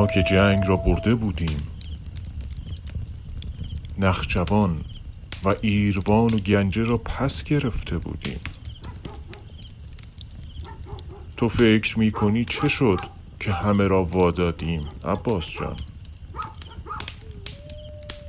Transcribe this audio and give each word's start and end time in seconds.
ما 0.00 0.06
که 0.06 0.22
جنگ 0.22 0.66
را 0.66 0.76
برده 0.76 1.14
بودیم. 1.14 1.68
نخجوان 3.98 4.84
و 5.44 5.54
ایروان 5.60 6.34
و 6.34 6.38
گنجه 6.38 6.84
را 6.84 6.98
پس 6.98 7.42
گرفته 7.42 7.98
بودیم. 7.98 8.40
تو 11.36 11.48
فکر 11.48 11.98
می 11.98 12.10
کنی 12.10 12.44
چه 12.44 12.68
شد 12.68 13.00
که 13.40 13.52
همه 13.52 13.84
را 13.84 14.04
وادادیم 14.04 14.88
عباس 15.04 15.50
جان؟ 15.50 15.76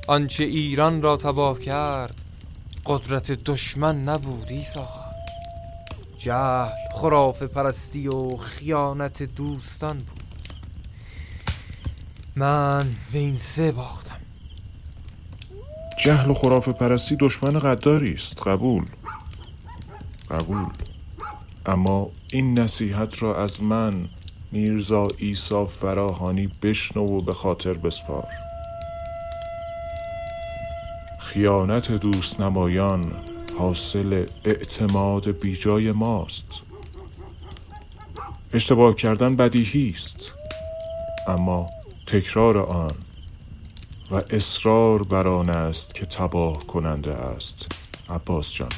آنچه 0.08 0.44
ایران 0.44 1.02
را 1.02 1.18
تباه 1.18 1.60
کرد 1.60 2.16
قدرت 2.86 3.32
دشمن 3.32 4.04
نبود 4.04 4.48
ایسا 4.50 4.88
جهل 6.18 6.70
خرافه 6.94 7.48
پرستی 7.48 8.08
و 8.08 8.38
خیانت 8.38 9.24
دوستان 9.24 9.98
بود. 9.98 10.21
من 12.42 12.86
به 13.14 13.20
این 13.20 13.38
سه 13.38 13.72
باختم. 13.72 14.16
جهل 16.04 16.30
و 16.30 16.34
خرافه 16.34 16.72
پرستی 16.72 17.16
دشمن 17.20 17.60
غداری 17.60 18.14
است. 18.14 18.48
قبول. 18.48 18.86
قبول. 20.32 20.66
اما 21.66 22.10
این 22.32 22.60
نصیحت 22.60 23.24
را 23.24 23.44
از 23.44 23.64
من 23.64 24.10
میرزا 24.52 25.08
ایسا 25.18 25.66
فراهانی 25.66 26.50
بشنو 26.62 27.06
و 27.06 27.22
به 27.22 27.34
خاطر 27.34 27.74
بسپار. 27.74 28.28
خیانت 31.20 31.92
دوست 31.92 32.40
نمایان 32.40 33.14
حاصل 33.60 34.26
اعتماد 34.46 35.32
بیجای 35.40 35.92
ماست. 35.92 36.52
اشتباه 38.54 38.96
کردن 38.96 39.36
بدیهی 39.36 39.96
است. 39.98 40.32
اما 41.28 41.66
تکرار 42.12 42.58
آن 42.58 42.96
و 44.12 44.22
اصرار 44.30 45.04
بر 45.04 45.28
آن 45.28 45.50
است 45.50 45.96
که 45.96 46.06
تباه 46.06 46.58
کننده 46.68 47.14
است. 47.14 47.66
عباس 48.10 48.54
جان. 48.54 48.70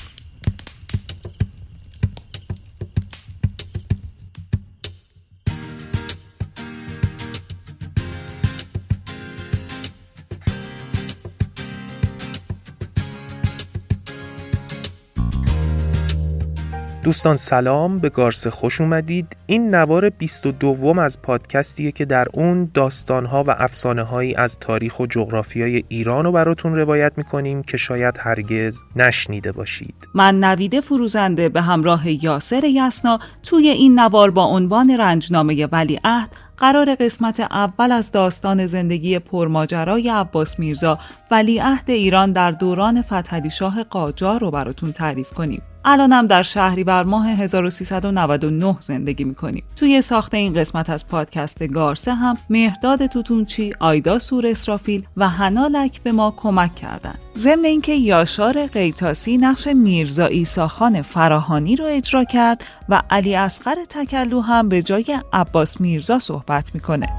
دوستان 17.03 17.35
سلام 17.35 17.99
به 17.99 18.09
گارس 18.09 18.47
خوش 18.47 18.81
اومدید. 18.81 19.37
این 19.45 19.75
نوار 19.75 20.09
22 20.09 20.99
از 20.99 21.21
پادکستیه 21.21 21.91
که 21.91 22.05
در 22.05 22.27
اون 22.33 22.71
داستانها 22.73 23.43
و 23.43 23.55
افسانه 23.57 24.03
هایی 24.03 24.35
از 24.35 24.59
تاریخ 24.59 24.99
و 24.99 25.05
جغرافیای 25.05 25.83
ایران 25.87 26.25
رو 26.25 26.31
براتون 26.31 26.75
روایت 26.75 27.13
می‌کنیم 27.17 27.63
که 27.63 27.77
شاید 27.77 28.17
هرگز 28.19 28.81
نشنیده 28.95 29.51
باشید. 29.51 29.95
من 30.15 30.39
نویده 30.39 30.81
فروزنده 30.81 31.49
به 31.49 31.61
همراه 31.61 32.23
یاسر 32.25 32.63
یسنا 32.63 33.19
توی 33.43 33.67
این 33.67 33.99
نوار 33.99 34.31
با 34.31 34.43
عنوان 34.43 34.89
رنجنامه 34.89 35.65
ولیعهد 35.65 36.29
قرار 36.57 36.95
قسمت 36.95 37.39
اول 37.39 37.91
از 37.91 38.11
داستان 38.11 38.65
زندگی 38.65 39.19
پرماجرای 39.19 40.09
عباس 40.09 40.59
میرزا 40.59 40.99
ولیعهد 41.31 41.89
ایران 41.89 42.31
در 42.31 42.51
دوران 42.51 43.01
فتحعلی 43.01 43.49
شاه 43.49 43.83
قاجار 43.83 44.39
رو 44.39 44.51
براتون 44.51 44.91
تعریف 44.91 45.33
کنیم. 45.33 45.61
الانم 45.85 46.27
در 46.27 46.43
بر 46.87 47.03
ماه 47.03 47.27
1399 47.27 48.75
زندگی 48.79 49.23
می‌کنیم 49.23 49.63
توی 49.75 50.01
ساخت 50.01 50.33
این 50.33 50.53
قسمت 50.53 50.89
از 50.89 51.07
پادکست 51.07 51.67
گارسه 51.67 52.13
هم 52.13 52.37
مهداد 52.49 53.05
توتونچی، 53.05 53.73
آیدا 53.79 54.19
سور 54.19 54.47
اسرافیل 54.47 55.05
و 55.17 55.29
هنالک 55.29 56.01
به 56.01 56.11
ما 56.11 56.33
کمک 56.37 56.75
کردند. 56.75 57.19
ضمن 57.37 57.65
اینکه 57.65 57.93
یاشار 57.93 58.67
قیتاسی 58.67 59.37
نقش 59.37 59.67
میرزا 59.67 60.25
ایساخان 60.25 61.01
فراهانی 61.01 61.75
رو 61.75 61.85
اجرا 61.85 62.23
کرد 62.23 62.63
و 62.89 63.01
علی 63.09 63.35
اصغر 63.35 63.75
تکلو 63.89 64.41
هم 64.41 64.69
به 64.69 64.81
جای 64.81 65.19
عباس 65.33 65.81
میرزا 65.81 66.19
صحبت 66.19 66.75
می‌کنه. 66.75 67.09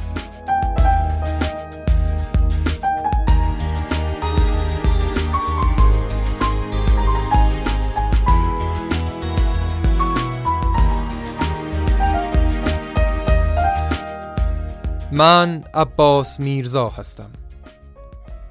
من 15.16 15.64
عباس 15.74 16.40
میرزا 16.40 16.88
هستم. 16.88 17.30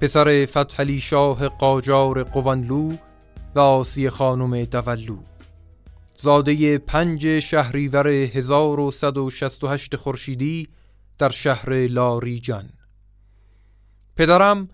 پسر 0.02 0.46
فتحلی 0.46 1.02
شاه 1.02 1.48
قاجار 1.48 2.24
قوانلو 2.24 2.98
و 3.56 3.60
آسی 3.60 4.10
خانم 4.10 4.66
دولو 4.66 5.18
زاده 6.16 6.78
پنج 6.78 7.40
شهریور 7.40 8.08
1168 8.08 9.96
خورشیدی 9.96 10.68
در 11.18 11.30
شهر 11.30 11.88
لاریجان. 11.88 12.70
پدرم 14.16 14.70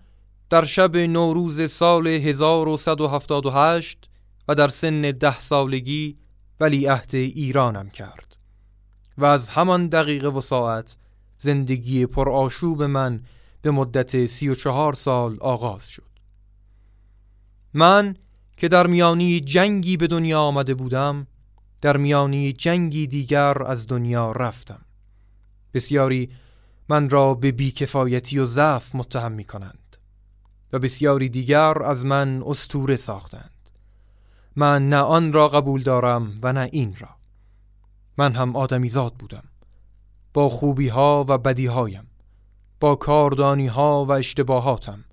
در 0.50 0.64
شب 0.64 0.96
نوروز 0.96 1.70
سال 1.70 2.06
1178 2.06 4.08
و 4.48 4.54
در 4.54 4.68
سن 4.68 5.00
ده 5.00 5.38
سالگی 5.38 6.18
ولیعهد 6.60 7.14
ایرانم 7.14 7.90
کرد 7.90 8.36
و 9.18 9.24
از 9.24 9.48
همان 9.48 9.86
دقیقه 9.86 10.28
و 10.28 10.40
ساعت 10.40 10.96
زندگی 11.40 12.06
پرآشوب 12.06 12.82
من 12.82 13.22
به 13.62 13.70
مدت 13.70 14.26
سی 14.26 14.48
و 14.48 14.54
چهار 14.54 14.94
سال 14.94 15.38
آغاز 15.40 15.88
شد. 15.88 16.10
من 17.74 18.16
که 18.56 18.68
در 18.68 18.86
میانی 18.86 19.40
جنگی 19.40 19.96
به 19.96 20.06
دنیا 20.06 20.40
آمده 20.40 20.74
بودم 20.74 21.26
در 21.82 21.96
میانی 21.96 22.52
جنگی 22.52 23.06
دیگر 23.06 23.62
از 23.62 23.86
دنیا 23.86 24.32
رفتم. 24.32 24.80
بسیاری 25.74 26.30
من 26.88 27.10
را 27.10 27.34
به 27.34 27.52
بیکفایتی 27.52 28.38
و 28.38 28.44
ضعف 28.44 28.94
متهم 28.94 29.32
می 29.32 29.44
کنند 29.44 29.96
و 30.72 30.78
بسیاری 30.78 31.28
دیگر 31.28 31.82
از 31.82 32.04
من 32.04 32.42
استوره 32.46 32.96
ساختند. 32.96 33.50
من 34.56 34.88
نه 34.88 34.96
آن 34.96 35.32
را 35.32 35.48
قبول 35.48 35.82
دارم 35.82 36.34
و 36.42 36.52
نه 36.52 36.68
این 36.72 36.96
را. 37.00 37.08
من 38.18 38.32
هم 38.32 38.56
آدمیزاد 38.56 39.14
بودم. 39.14 39.49
با 40.34 40.48
خوبی 40.48 40.88
ها 40.88 41.24
و 41.28 41.38
بدی 41.38 41.66
هایم 41.66 42.06
با 42.80 42.94
کاردانی 42.94 43.66
ها 43.66 44.04
و 44.04 44.12
اشتباهاتم. 44.12 45.04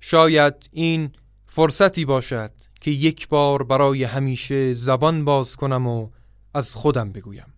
شاید 0.00 0.54
این 0.72 1.12
فرصتی 1.46 2.04
باشد 2.04 2.52
که 2.80 2.90
یک 2.90 3.28
بار 3.28 3.62
برای 3.62 4.04
همیشه 4.04 4.72
زبان 4.72 5.24
باز 5.24 5.56
کنم 5.56 5.86
و 5.86 6.08
از 6.54 6.74
خودم 6.74 7.12
بگویم. 7.12 7.54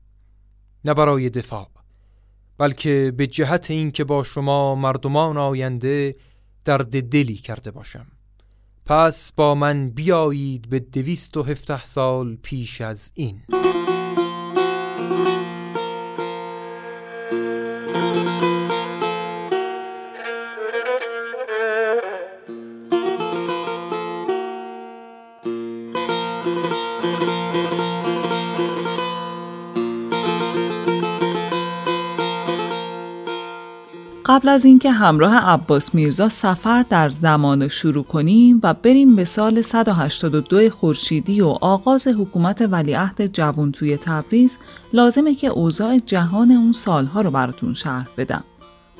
نه 0.85 0.95
برای 0.95 1.31
دفاع 1.31 1.69
بلکه 2.59 3.13
به 3.17 3.27
جهت 3.27 3.71
اینکه 3.71 4.05
با 4.05 4.23
شما 4.23 4.75
مردمان 4.75 5.37
آینده 5.37 6.17
درد 6.65 7.03
دلی 7.09 7.35
کرده 7.35 7.71
باشم. 7.71 8.07
پس 8.87 9.33
با 9.33 9.55
من 9.55 9.91
بیایید 9.91 10.69
به 10.69 10.79
دویست 10.79 11.37
و 11.37 11.43
هفته 11.43 11.85
سال 11.85 12.37
پیش 12.37 12.81
از 12.81 13.11
این. 13.15 13.43
قبل 34.39 34.49
از 34.49 34.65
اینکه 34.65 34.91
همراه 34.91 35.37
عباس 35.37 35.95
میرزا 35.95 36.29
سفر 36.29 36.85
در 36.91 37.11
زمان 37.11 37.69
شروع 37.69 38.05
کنیم 38.05 38.61
و 38.63 38.75
بریم 38.75 39.17
به 39.17 39.25
سال 39.25 39.63
182 39.63 40.71
خورشیدی 40.71 41.41
و 41.41 41.47
آغاز 41.47 42.07
حکومت 42.07 42.69
ولیعهد 42.71 43.27
جوان 43.27 43.73
توی 43.73 43.97
تبریز 43.97 44.59
لازمه 44.93 45.35
که 45.35 45.47
اوضاع 45.47 45.99
جهان 45.99 46.51
اون 46.51 46.73
سالها 46.73 47.21
رو 47.21 47.31
براتون 47.31 47.75
شرح 47.75 48.07
بدم. 48.17 48.45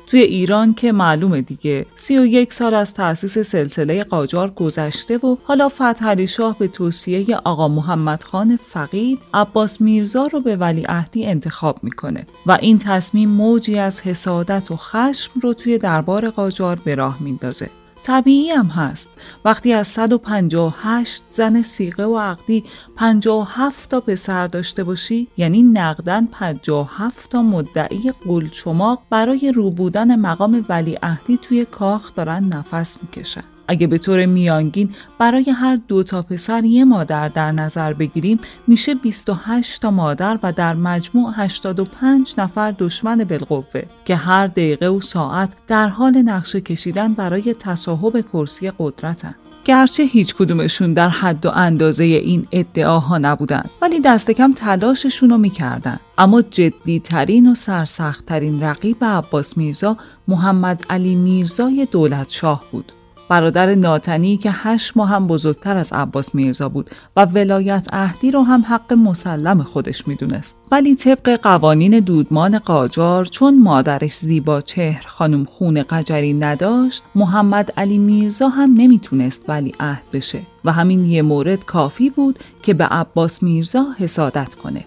توی 0.09 0.21
ایران 0.21 0.73
که 0.73 0.91
معلومه 0.91 1.41
دیگه. 1.41 1.85
سی 1.95 2.17
و 2.17 2.25
یک 2.25 2.53
سال 2.53 2.73
از 2.73 2.93
تأسیس 2.93 3.37
سلسله 3.37 4.03
قاجار 4.03 4.49
گذشته 4.49 5.17
و 5.17 5.35
حالا 5.43 5.69
فتحعلی 5.69 6.27
شاه 6.27 6.57
به 6.59 6.67
توصیه 6.67 7.35
آقا 7.35 7.67
محمد 7.67 8.23
خان 8.23 8.59
فقید 8.67 9.19
عباس 9.33 9.81
میرزا 9.81 10.27
رو 10.27 10.39
به 10.39 10.55
ولیعهدی 10.55 11.25
انتخاب 11.25 11.83
می‌کنه 11.83 12.25
و 12.45 12.57
این 12.61 12.79
تصمیم 12.79 13.29
موجی 13.29 13.79
از 13.79 14.01
حسادت 14.01 14.71
و 14.71 14.77
خشم 14.77 15.31
رو 15.41 15.53
توی 15.53 15.77
دربار 15.77 16.29
قاجار 16.29 16.79
به 16.85 16.95
راه 16.95 17.17
میندازه. 17.23 17.69
طبیعی 18.03 18.49
هم 18.49 18.65
هست. 18.65 19.09
وقتی 19.45 19.73
از 19.73 19.87
158 19.87 21.23
زن 21.29 21.61
سیغه 21.61 22.05
و 22.05 22.17
عقدی 22.19 22.63
57 22.95 23.89
تا 23.89 23.99
پسر 23.99 24.47
داشته 24.47 24.83
باشی 24.83 25.27
یعنی 25.37 25.63
نقدن 25.63 26.25
57 26.25 27.31
تا 27.31 27.41
مدعی 27.41 28.11
قلچماق 28.27 29.01
برای 29.09 29.51
رو 29.51 29.69
بودن 29.69 30.15
مقام 30.15 30.65
ولیعهدی 30.69 31.37
توی 31.37 31.65
کاخ 31.65 32.15
دارن 32.15 32.43
نفس 32.43 32.97
می‌کشن. 33.01 33.58
اگه 33.69 33.87
به 33.87 33.97
طور 33.97 34.25
میانگین 34.25 34.89
برای 35.19 35.49
هر 35.49 35.79
دو 35.87 36.03
تا 36.03 36.21
پسر 36.21 36.63
یه 36.63 36.85
مادر 36.85 37.27
در 37.27 37.51
نظر 37.51 37.93
بگیریم 37.93 38.39
میشه 38.67 38.95
28 38.95 39.81
تا 39.81 39.91
مادر 39.91 40.39
و 40.43 40.53
در 40.53 40.73
مجموع 40.73 41.33
85 41.35 42.35
نفر 42.37 42.73
دشمن 42.79 43.23
بالقوه 43.23 43.81
که 44.05 44.15
هر 44.15 44.47
دقیقه 44.47 44.87
و 44.87 45.01
ساعت 45.01 45.55
در 45.67 45.87
حال 45.87 46.17
نقشه 46.17 46.61
کشیدن 46.61 47.13
برای 47.13 47.55
تصاحب 47.59 48.21
کرسی 48.33 48.71
قدرتن. 48.79 49.35
گرچه 49.65 50.03
هیچ 50.03 50.35
کدومشون 50.35 50.93
در 50.93 51.09
حد 51.09 51.45
و 51.45 51.49
اندازه 51.49 52.03
این 52.03 52.47
ادعاها 52.51 53.17
نبودن 53.17 53.63
ولی 53.81 53.99
دست 53.99 54.31
کم 54.31 54.53
تلاششون 54.53 55.29
رو 55.29 55.37
می‌کردن 55.37 55.99
اما 56.17 56.41
جدی 56.41 56.99
ترین 56.99 57.51
و 57.51 57.55
سرسخت 57.55 58.25
ترین 58.25 58.63
رقیب 58.63 59.03
عباس 59.03 59.57
میرزا 59.57 59.97
محمد 60.27 60.85
علی 60.89 61.15
میرزای 61.15 61.87
دولت 61.91 62.29
شاه 62.29 62.63
بود 62.71 62.91
برادر 63.29 63.75
ناتنی 63.75 64.37
که 64.37 64.51
هشت 64.53 64.97
ماه 64.97 65.09
هم 65.09 65.27
بزرگتر 65.27 65.77
از 65.77 65.93
عباس 65.93 66.35
میرزا 66.35 66.69
بود 66.69 66.89
و 67.15 67.25
ولایت 67.25 67.87
اهدی 67.93 68.31
رو 68.31 68.43
هم 68.43 68.65
حق 68.67 68.93
مسلم 68.93 69.63
خودش 69.63 70.07
می‌دونست. 70.07 70.57
ولی 70.71 70.95
طبق 70.95 71.39
قوانین 71.41 71.99
دودمان 71.99 72.59
قاجار 72.59 73.25
چون 73.25 73.63
مادرش 73.63 74.17
زیبا 74.17 74.61
چهر 74.61 75.07
خانم 75.07 75.45
خون 75.45 75.83
قجری 75.83 76.33
نداشت 76.33 77.03
محمد 77.15 77.73
علی 77.77 77.97
میرزا 77.97 78.47
هم 78.47 78.73
نمی‌تونست 78.77 79.43
ولی 79.47 79.73
عهد 79.79 80.03
بشه 80.13 80.39
و 80.65 80.71
همین 80.71 81.05
یه 81.05 81.21
مورد 81.21 81.65
کافی 81.65 82.09
بود 82.09 82.39
که 82.63 82.73
به 82.73 82.85
عباس 82.85 83.43
میرزا 83.43 83.85
حسادت 83.97 84.55
کنه. 84.55 84.85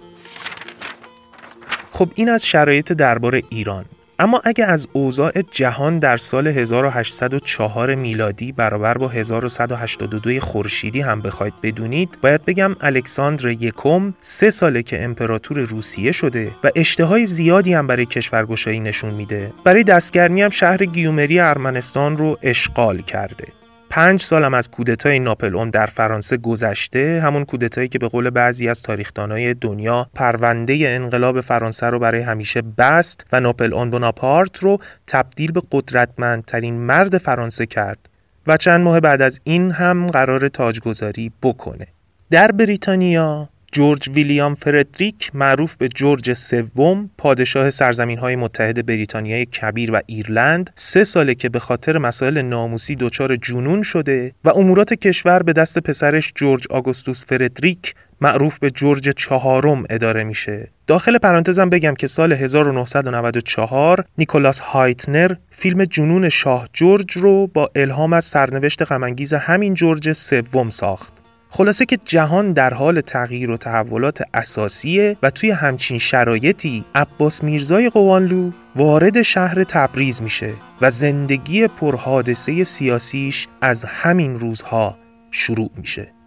خب 1.91 2.09
این 2.15 2.29
از 2.29 2.47
شرایط 2.47 2.93
دربار 2.93 3.43
ایران. 3.51 3.85
اما 4.19 4.41
اگه 4.45 4.65
از 4.65 4.89
اوضاع 4.93 5.33
جهان 5.51 5.99
در 5.99 6.17
سال 6.17 6.47
1804 6.47 7.95
میلادی 7.95 8.53
برابر 8.53 8.99
با 8.99 9.09
1182 9.09 10.41
خورشیدی 10.41 11.01
هم 11.01 11.21
بخواید 11.21 11.55
بدونید 11.63 12.19
باید 12.23 12.45
بگم 12.45 12.77
الکساندر 12.81 13.47
یکم 13.49 14.15
سه 14.21 14.51
ساله 14.51 14.83
که 14.83 15.05
امپراتور 15.05 15.59
روسیه 15.59 16.13
شده 16.13 16.51
و 16.65 16.71
اشتهای 16.77 17.27
زیادی 17.27 17.75
هم 17.75 17.87
برای 17.87 18.07
کشورگشایی 18.07 18.81
نشون 18.81 19.15
میده. 19.15 19.53
برای 19.65 19.85
دستگرمی 19.85 20.43
هم 20.43 20.51
شهر 20.51 20.85
گیومری 20.85 21.41
ارمنستان 21.41 22.17
رو 22.17 22.39
اشغال 22.43 23.03
کرده. 23.03 23.62
پنج 23.95 24.21
سالم 24.21 24.55
از 24.55 24.71
کودتای 24.71 25.19
ناپل 25.19 25.71
در 25.71 25.87
فرانسه 25.87 26.37
گذشته 26.37 27.21
همون 27.25 27.45
کودتایی 27.45 27.89
که 27.89 27.99
به 27.99 28.09
قول 28.09 28.31
بعضی 28.31 28.69
از 28.69 28.83
تاریخدانای 28.83 29.55
دنیا 29.55 30.11
پرونده 30.15 30.85
انقلاب 30.89 31.41
فرانسه 31.41 31.87
رو 31.87 31.99
برای 31.99 32.21
همیشه 32.21 32.63
بست 32.79 33.27
و 33.33 33.41
ناپل 33.41 33.75
اون 33.75 33.91
بوناپارت 33.91 34.59
رو 34.59 34.79
تبدیل 35.07 35.53
به 35.53 35.63
قدرتمندترین 35.73 36.75
مرد 36.75 37.19
فرانسه 37.19 37.67
کرد 37.67 38.09
و 38.47 38.57
چند 38.57 38.81
ماه 38.81 39.01
بعد 39.01 39.23
از 39.23 39.41
این 39.45 39.71
هم 39.71 40.07
قرار 40.07 40.49
تاجگذاری 40.49 41.33
بکنه. 41.43 41.87
در 42.31 42.53
بریتانیا 42.53 43.49
جورج 43.75 44.09
ویلیام 44.09 44.55
فردریک 44.55 45.31
معروف 45.35 45.77
به 45.77 45.89
جورج 45.89 46.33
سوم 46.33 47.11
پادشاه 47.19 47.71
سرزمین 47.71 48.19
های 48.19 48.37
متحد 48.37 48.87
بریتانیای 48.87 49.47
کبیر 49.47 49.93
و 49.93 50.01
ایرلند 50.07 50.71
سه 50.75 51.05
ساله 51.05 51.35
که 51.35 51.49
به 51.49 51.59
خاطر 51.59 51.99
مسائل 51.99 52.43
ناموسی 52.43 52.97
دچار 52.97 53.37
جنون 53.37 53.83
شده 53.83 54.33
و 54.45 54.51
امورات 54.51 54.95
کشور 54.95 55.43
به 55.43 55.53
دست 55.53 55.79
پسرش 55.79 56.33
جورج 56.35 56.67
آگوستوس 56.71 57.25
فردریک 57.25 57.95
معروف 58.21 58.59
به 58.59 58.71
جورج 58.71 59.09
چهارم 59.09 59.85
اداره 59.91 60.25
میشه. 60.25 60.69
داخل 60.87 61.19
پرانتزم 61.19 61.71
بگم 61.71 61.95
که 61.95 62.07
سال 62.07 62.33
1994 62.33 64.05
نیکولاس 64.19 64.61
هایتنر 64.61 65.35
فیلم 65.51 65.85
جنون 65.85 66.29
شاه 66.29 66.69
جورج 66.73 67.13
رو 67.13 67.47
با 67.47 67.71
الهام 67.75 68.13
از 68.13 68.25
سرنوشت 68.25 68.83
غمانگیز 68.83 69.35
همین 69.35 69.75
جورج 69.75 70.13
سوم 70.13 70.71
ساخت. 70.71 71.22
خلاصه 71.55 71.87
که 71.87 71.99
جهان 72.05 72.53
در 72.53 72.75
حال 72.75 73.01
تغییر 73.01 73.51
و 73.51 73.57
تحولات 73.57 74.23
اساسیه 74.35 75.17
و 75.23 75.31
توی 75.31 75.51
همچین 75.51 75.99
شرایطی 75.99 76.85
عباس 76.95 77.45
میرزای 77.45 77.91
قوانلو 77.91 78.51
وارد 78.77 79.23
شهر 79.23 79.65
تبریز 79.65 80.23
میشه 80.23 80.51
و 80.81 80.91
زندگی 80.91 81.67
پرحادثه 81.67 82.65
سیاسیش 82.65 83.49
از 83.61 83.85
همین 83.85 84.41
روزها 84.41 84.99
شروع 85.31 85.71
میشه. 85.77 86.22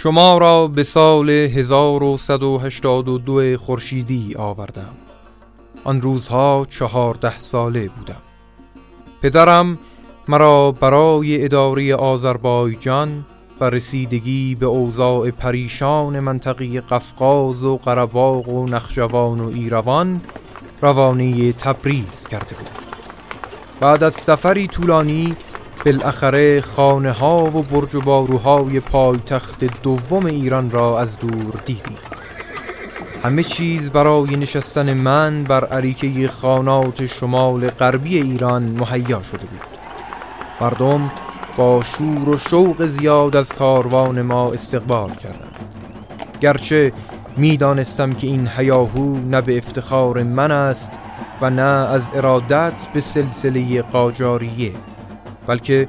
شما 0.00 0.38
را 0.38 0.66
به 0.66 0.82
سال 0.82 1.30
1182 1.30 3.56
خورشیدی 3.56 4.34
آوردم. 4.38 4.94
آن 5.84 6.00
روزها 6.00 6.66
چهارده 6.70 7.38
ساله 7.38 7.88
بودم. 7.88 8.22
پدرم 9.22 9.78
مرا 10.28 10.72
برای 10.72 11.44
اداره 11.44 11.94
آذربایجان 11.94 13.24
و 13.60 13.64
رسیدگی 13.64 14.54
به 14.54 14.66
اوضاع 14.66 15.30
پریشان 15.30 16.20
منطقه 16.20 16.80
قفقاز 16.80 17.64
و 17.64 17.76
قرباق 17.76 18.48
و 18.48 18.66
نخجوان 18.66 19.40
و 19.40 19.50
ایروان 19.54 20.20
روانه 20.82 21.52
تبریز 21.52 22.26
کرده 22.26 22.54
بود. 22.54 22.70
بعد 23.80 24.04
از 24.04 24.14
سفری 24.14 24.66
طولانی 24.66 25.36
بالاخره 25.84 26.60
خانه 26.60 27.12
ها 27.12 27.44
و 27.44 27.62
برج 27.62 27.94
و 27.94 28.00
باروهای 28.00 28.80
پایتخت 28.80 29.64
دوم 29.82 30.26
ایران 30.26 30.70
را 30.70 31.00
از 31.00 31.18
دور 31.18 31.60
دیدید. 31.64 31.98
همه 33.22 33.42
چیز 33.42 33.90
برای 33.90 34.36
نشستن 34.36 34.92
من 34.92 35.44
بر 35.44 35.64
عریکه 35.64 36.28
خانات 36.28 37.06
شمال 37.06 37.70
غربی 37.70 38.22
ایران 38.22 38.62
مهیا 38.62 39.22
شده 39.22 39.46
بود. 39.46 39.60
مردم 40.60 41.10
با 41.56 41.82
شور 41.82 42.28
و 42.28 42.36
شوق 42.36 42.86
زیاد 42.86 43.36
از 43.36 43.52
کاروان 43.52 44.22
ما 44.22 44.52
استقبال 44.52 45.10
کردند. 45.10 45.56
گرچه 46.40 46.92
می‌دانستم 47.36 48.12
که 48.12 48.26
این 48.26 48.48
هیاهو 48.56 49.18
نه 49.18 49.40
به 49.40 49.58
افتخار 49.58 50.22
من 50.22 50.50
است 50.50 50.92
و 51.40 51.50
نه 51.50 51.62
از 51.62 52.10
ارادت 52.14 52.86
به 52.94 53.00
سلسله 53.00 53.82
قاجاریه. 53.82 54.72
بلکه 55.48 55.88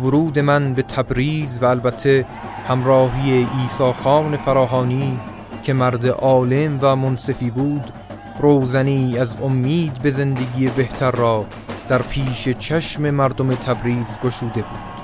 ورود 0.00 0.38
من 0.38 0.74
به 0.74 0.82
تبریز 0.82 1.58
و 1.62 1.64
البته 1.64 2.26
همراهی 2.68 3.46
ایسا 3.60 3.92
خان 3.92 4.36
فراهانی 4.36 5.20
که 5.62 5.72
مرد 5.72 6.06
عالم 6.06 6.78
و 6.82 6.96
منصفی 6.96 7.50
بود 7.50 7.92
روزنی 8.40 9.18
از 9.18 9.36
امید 9.42 10.02
به 10.02 10.10
زندگی 10.10 10.68
بهتر 10.68 11.10
را 11.10 11.46
در 11.88 12.02
پیش 12.02 12.48
چشم 12.48 13.10
مردم 13.10 13.54
تبریز 13.54 14.18
گشوده 14.22 14.60
بود. 14.60 14.98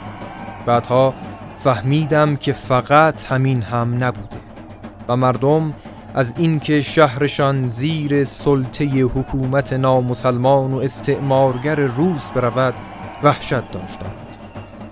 بعدها 0.66 1.14
فهمیدم 1.58 2.36
که 2.36 2.52
فقط 2.52 3.24
همین 3.24 3.62
هم 3.62 4.04
نبوده 4.04 4.36
و 5.08 5.16
مردم 5.16 5.74
از 6.14 6.34
اینکه 6.38 6.80
شهرشان 6.80 7.70
زیر 7.70 8.24
سلطه 8.24 8.84
حکومت 8.84 9.72
نامسلمان 9.72 10.72
و 10.72 10.78
استعمارگر 10.78 11.76
روس 11.76 12.30
برود 12.30 12.74
وحشت 13.24 13.72
داشتند 13.72 14.14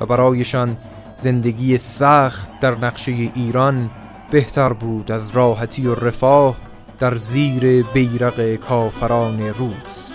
و 0.01 0.07
برایشان 0.07 0.77
زندگی 1.15 1.79
سخت 1.79 2.61
در 2.61 2.75
نقشه 2.79 3.13
ایران 3.13 3.91
بهتر 4.31 4.73
بود 4.73 5.13
از 5.13 5.31
راحتی 5.31 5.87
و 5.87 5.95
رفاه 5.95 6.57
در 6.99 7.17
زیر 7.17 7.83
بیرق 7.83 8.55
کافران 8.55 9.41
روس. 9.41 10.12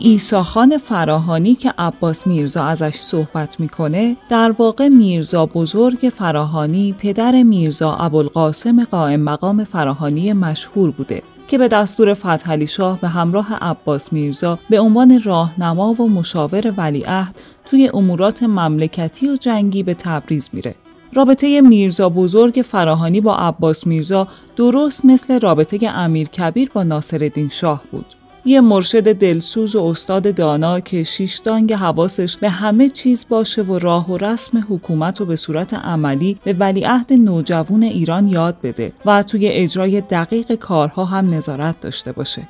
ایساخان 0.00 0.78
فراهانی 0.78 1.54
که 1.54 1.74
عباس 1.78 2.26
میرزا 2.26 2.64
ازش 2.64 2.94
صحبت 2.94 3.60
می‌کنه 3.60 4.16
در 4.28 4.54
واقع 4.58 4.88
میرزا 4.88 5.46
بزرگ 5.46 6.12
فراهانی 6.16 6.94
پدر 6.98 7.42
میرزا 7.42 7.94
ابوالقاسم 7.94 8.84
قائم 8.84 9.20
مقام 9.20 9.64
فراهانی 9.64 10.32
مشهور 10.32 10.90
بوده 10.90 11.22
که 11.48 11.58
به 11.58 11.68
دستور 11.68 12.14
فتحعلی 12.14 12.66
شاه 12.66 13.00
به 13.00 13.08
همراه 13.08 13.54
عباس 13.54 14.12
میرزا 14.12 14.58
به 14.70 14.80
عنوان 14.80 15.22
راهنما 15.22 15.92
و 15.92 16.08
مشاور 16.08 16.74
ولیعهد 16.76 17.34
توی 17.64 17.90
امورات 17.94 18.42
مملکتی 18.42 19.28
و 19.28 19.36
جنگی 19.36 19.82
به 19.82 19.94
تبریز 19.94 20.50
میره. 20.52 20.74
رابطه 21.12 21.60
میرزا 21.60 22.08
بزرگ 22.08 22.64
فراهانی 22.68 23.20
با 23.20 23.36
عباس 23.36 23.86
میرزا 23.86 24.28
درست 24.56 25.04
مثل 25.04 25.40
رابطه 25.40 25.88
امیر 25.88 26.28
کبیر 26.28 26.70
با 26.74 26.82
ناصرالدین 26.82 27.48
شاه 27.48 27.82
بود. 27.90 28.06
یه 28.46 28.60
مرشد 28.60 29.12
دلسوز 29.12 29.76
و 29.76 29.82
استاد 29.82 30.34
دانا 30.34 30.80
که 30.80 31.02
شیشتانگ 31.02 31.72
حواسش 31.72 32.36
به 32.36 32.50
همه 32.50 32.88
چیز 32.88 33.26
باشه 33.28 33.62
و 33.62 33.78
راه 33.78 34.10
و 34.10 34.16
رسم 34.16 34.66
حکومت 34.70 35.20
رو 35.20 35.26
به 35.26 35.36
صورت 35.36 35.74
عملی 35.74 36.38
به 36.44 36.52
ولیعهد 36.52 37.12
نوجوان 37.12 37.82
ایران 37.82 38.28
یاد 38.28 38.56
بده 38.62 38.92
و 39.06 39.22
توی 39.22 39.48
اجرای 39.48 40.00
دقیق 40.00 40.54
کارها 40.54 41.04
هم 41.04 41.34
نظارت 41.34 41.80
داشته 41.80 42.12
باشه. 42.12 42.48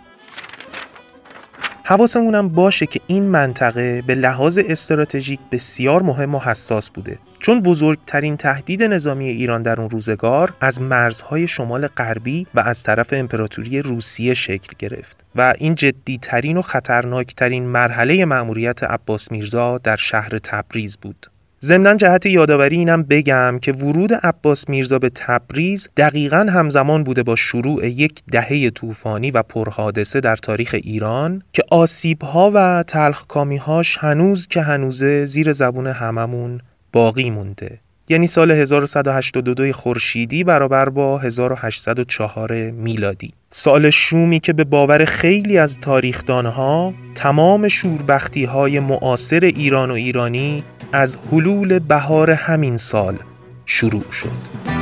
حواسمونم 1.82 2.48
باشه 2.48 2.86
که 2.86 3.00
این 3.06 3.24
منطقه 3.24 4.02
به 4.06 4.14
لحاظ 4.14 4.58
استراتژیک 4.68 5.40
بسیار 5.52 6.02
مهم 6.02 6.34
و 6.34 6.38
حساس 6.38 6.90
بوده 6.90 7.18
چون 7.46 7.60
بزرگترین 7.60 8.36
تهدید 8.36 8.82
نظامی 8.82 9.28
ایران 9.28 9.62
در 9.62 9.80
اون 9.80 9.90
روزگار 9.90 10.52
از 10.60 10.82
مرزهای 10.82 11.48
شمال 11.48 11.86
غربی 11.86 12.46
و 12.54 12.60
از 12.60 12.82
طرف 12.82 13.12
امپراتوری 13.12 13.82
روسیه 13.82 14.34
شکل 14.34 14.72
گرفت 14.78 15.24
و 15.36 15.54
این 15.58 15.74
جدیترین 15.74 16.56
و 16.56 16.62
خطرناکترین 16.62 17.66
مرحله 17.66 18.24
مأموریت 18.24 18.82
عباس 18.82 19.32
میرزا 19.32 19.78
در 19.78 19.96
شهر 19.96 20.38
تبریز 20.38 20.96
بود. 20.96 21.30
ضمنا 21.62 21.94
جهت 21.94 22.26
یادآوری 22.26 22.76
اینم 22.76 23.02
بگم 23.02 23.58
که 23.62 23.72
ورود 23.72 24.12
عباس 24.12 24.68
میرزا 24.68 24.98
به 24.98 25.10
تبریز 25.14 25.88
دقیقا 25.96 26.46
همزمان 26.50 27.04
بوده 27.04 27.22
با 27.22 27.36
شروع 27.36 27.86
یک 27.86 28.22
دهه 28.32 28.70
طوفانی 28.70 29.30
و 29.30 29.42
پرحادثه 29.42 30.20
در 30.20 30.36
تاریخ 30.36 30.74
ایران 30.82 31.42
که 31.52 31.62
آسیبها 31.70 32.50
و 32.54 32.84
تلخکامیهاش 32.86 33.98
هنوز 33.98 34.46
که 34.46 34.62
هنوزه 34.62 35.24
زیر 35.24 35.52
زبون 35.52 35.86
هممون 35.86 36.60
باقی 36.96 37.30
مونده. 37.30 37.78
یعنی 38.08 38.26
سال 38.26 38.50
1182 38.50 39.72
خورشیدی 39.72 40.44
برابر 40.44 40.88
با 40.88 41.18
1804 41.18 42.70
میلادی. 42.70 43.32
سال 43.50 43.90
شومی 43.90 44.40
که 44.40 44.52
به 44.52 44.64
باور 44.64 45.04
خیلی 45.04 45.58
از 45.58 45.78
تاریخدانها 45.78 46.94
تمام 47.14 47.68
شوربختی 47.68 48.44
های 48.44 48.80
معاصر 48.80 49.40
ایران 49.40 49.90
و 49.90 49.94
ایرانی 49.94 50.64
از 50.92 51.16
حلول 51.32 51.78
بهار 51.78 52.30
همین 52.30 52.76
سال 52.76 53.18
شروع 53.66 54.12
شد. 54.12 54.75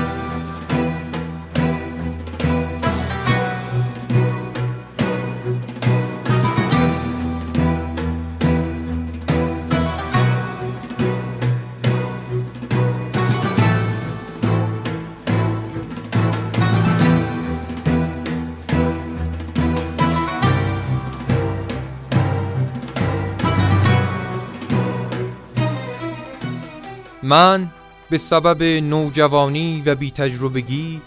من 27.25 27.71
به 28.11 28.19
سبب 28.19 28.63
نوجوانی 28.63 29.83
و 29.87 29.95
بی 29.95 30.11
تجربگی 30.11 31.01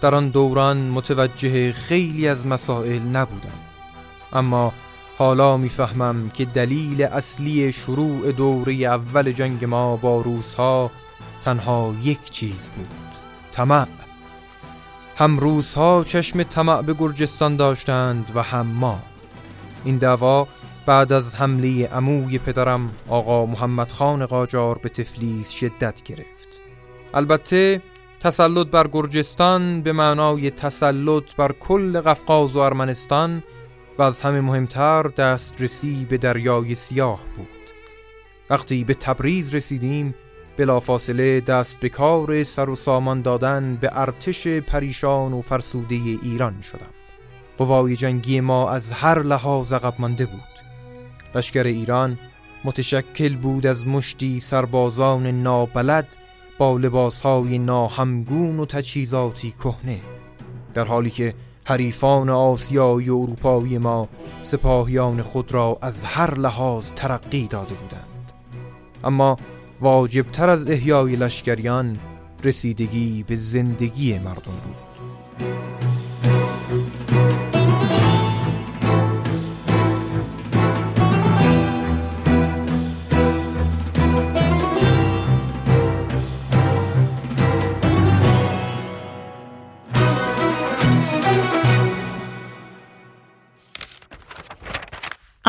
در 0.00 0.14
آن 0.14 0.28
دوران 0.28 0.76
متوجه 0.76 1.72
خیلی 1.72 2.28
از 2.28 2.46
مسائل 2.46 3.02
نبودم. 3.02 3.60
اما 4.32 4.72
حالا 5.18 5.56
می‌فهمم 5.56 6.30
که 6.30 6.44
دلیل 6.44 7.02
اصلی 7.02 7.72
شروع 7.72 8.32
دوره 8.32 8.74
اول 8.74 9.32
جنگ 9.32 9.64
ما 9.64 9.96
با 9.96 10.20
روسها 10.20 10.90
تنها 11.44 11.94
یک 12.02 12.30
چیز 12.30 12.70
بود 12.70 12.88
طمع. 13.52 13.86
هم 15.16 15.38
روسها 15.38 16.04
چشم 16.04 16.42
طمع 16.42 16.82
به 16.82 16.94
گرجستان 16.94 17.56
داشتند 17.56 18.32
و 18.34 18.42
هم 18.42 18.66
ما. 18.66 19.00
این 19.84 19.96
دعوا 19.96 20.48
بعد 20.86 21.12
از 21.12 21.34
حمله 21.34 21.86
عموی 21.86 22.38
پدرم 22.38 22.90
آقا 23.08 23.46
محمد 23.46 23.92
خان 23.92 24.26
قاجار 24.26 24.78
به 24.78 24.88
تفلیس 24.88 25.50
شدت 25.50 26.02
گرفت. 26.02 26.48
البته 27.14 27.80
تسلط 28.20 28.66
بر 28.66 28.88
گرجستان 28.92 29.82
به 29.82 29.92
معنای 29.92 30.50
تسلط 30.50 31.34
بر 31.36 31.52
کل 31.52 32.00
قفقاز 32.00 32.56
و 32.56 32.58
ارمنستان 32.58 33.42
و 33.98 34.02
از 34.02 34.20
همه 34.20 34.40
مهمتر 34.40 35.02
دسترسی 35.02 36.06
به 36.10 36.18
دریای 36.18 36.74
سیاه 36.74 37.20
بود. 37.36 37.48
وقتی 38.50 38.84
به 38.84 38.94
تبریز 38.94 39.54
رسیدیم 39.54 40.14
بلافاصله 40.56 41.40
دست 41.40 41.80
به 41.80 41.88
کار 41.88 42.44
سر 42.44 42.70
و 42.70 42.76
سامان 42.76 43.22
دادن 43.22 43.78
به 43.80 43.90
ارتش 43.92 44.48
پریشان 44.48 45.32
و 45.32 45.40
فرسوده 45.40 45.94
ایران 46.22 46.60
شدم. 46.60 46.90
قوای 47.58 47.96
جنگی 47.96 48.40
ما 48.40 48.70
از 48.70 48.92
هر 48.92 49.22
لحاظ 49.22 49.72
عقب 49.72 49.94
مانده 49.98 50.26
بود. 50.26 50.71
لشکر 51.34 51.66
ایران 51.66 52.18
متشکل 52.64 53.36
بود 53.36 53.66
از 53.66 53.86
مشتی 53.86 54.40
سربازان 54.40 55.42
نابلد 55.42 56.16
با 56.58 56.76
لباسهای 56.76 57.58
ناهمگون 57.58 58.60
و 58.60 58.66
تجهیزاتی 58.66 59.50
کهنه 59.50 60.00
در 60.74 60.84
حالی 60.84 61.10
که 61.10 61.34
حریفان 61.64 62.30
آسیایی 62.30 63.10
و 63.10 63.14
اروپایی 63.14 63.78
ما 63.78 64.08
سپاهیان 64.40 65.22
خود 65.22 65.52
را 65.52 65.78
از 65.82 66.04
هر 66.04 66.34
لحاظ 66.34 66.90
ترقی 66.90 67.46
داده 67.46 67.74
بودند. 67.74 68.32
اما 69.04 69.36
واجبتر 69.80 70.48
از 70.48 70.70
احیای 70.70 71.16
لشکریان 71.16 71.98
رسیدگی 72.44 73.24
به 73.26 73.36
زندگی 73.36 74.18
مردم 74.18 74.52
بود. 74.64 74.92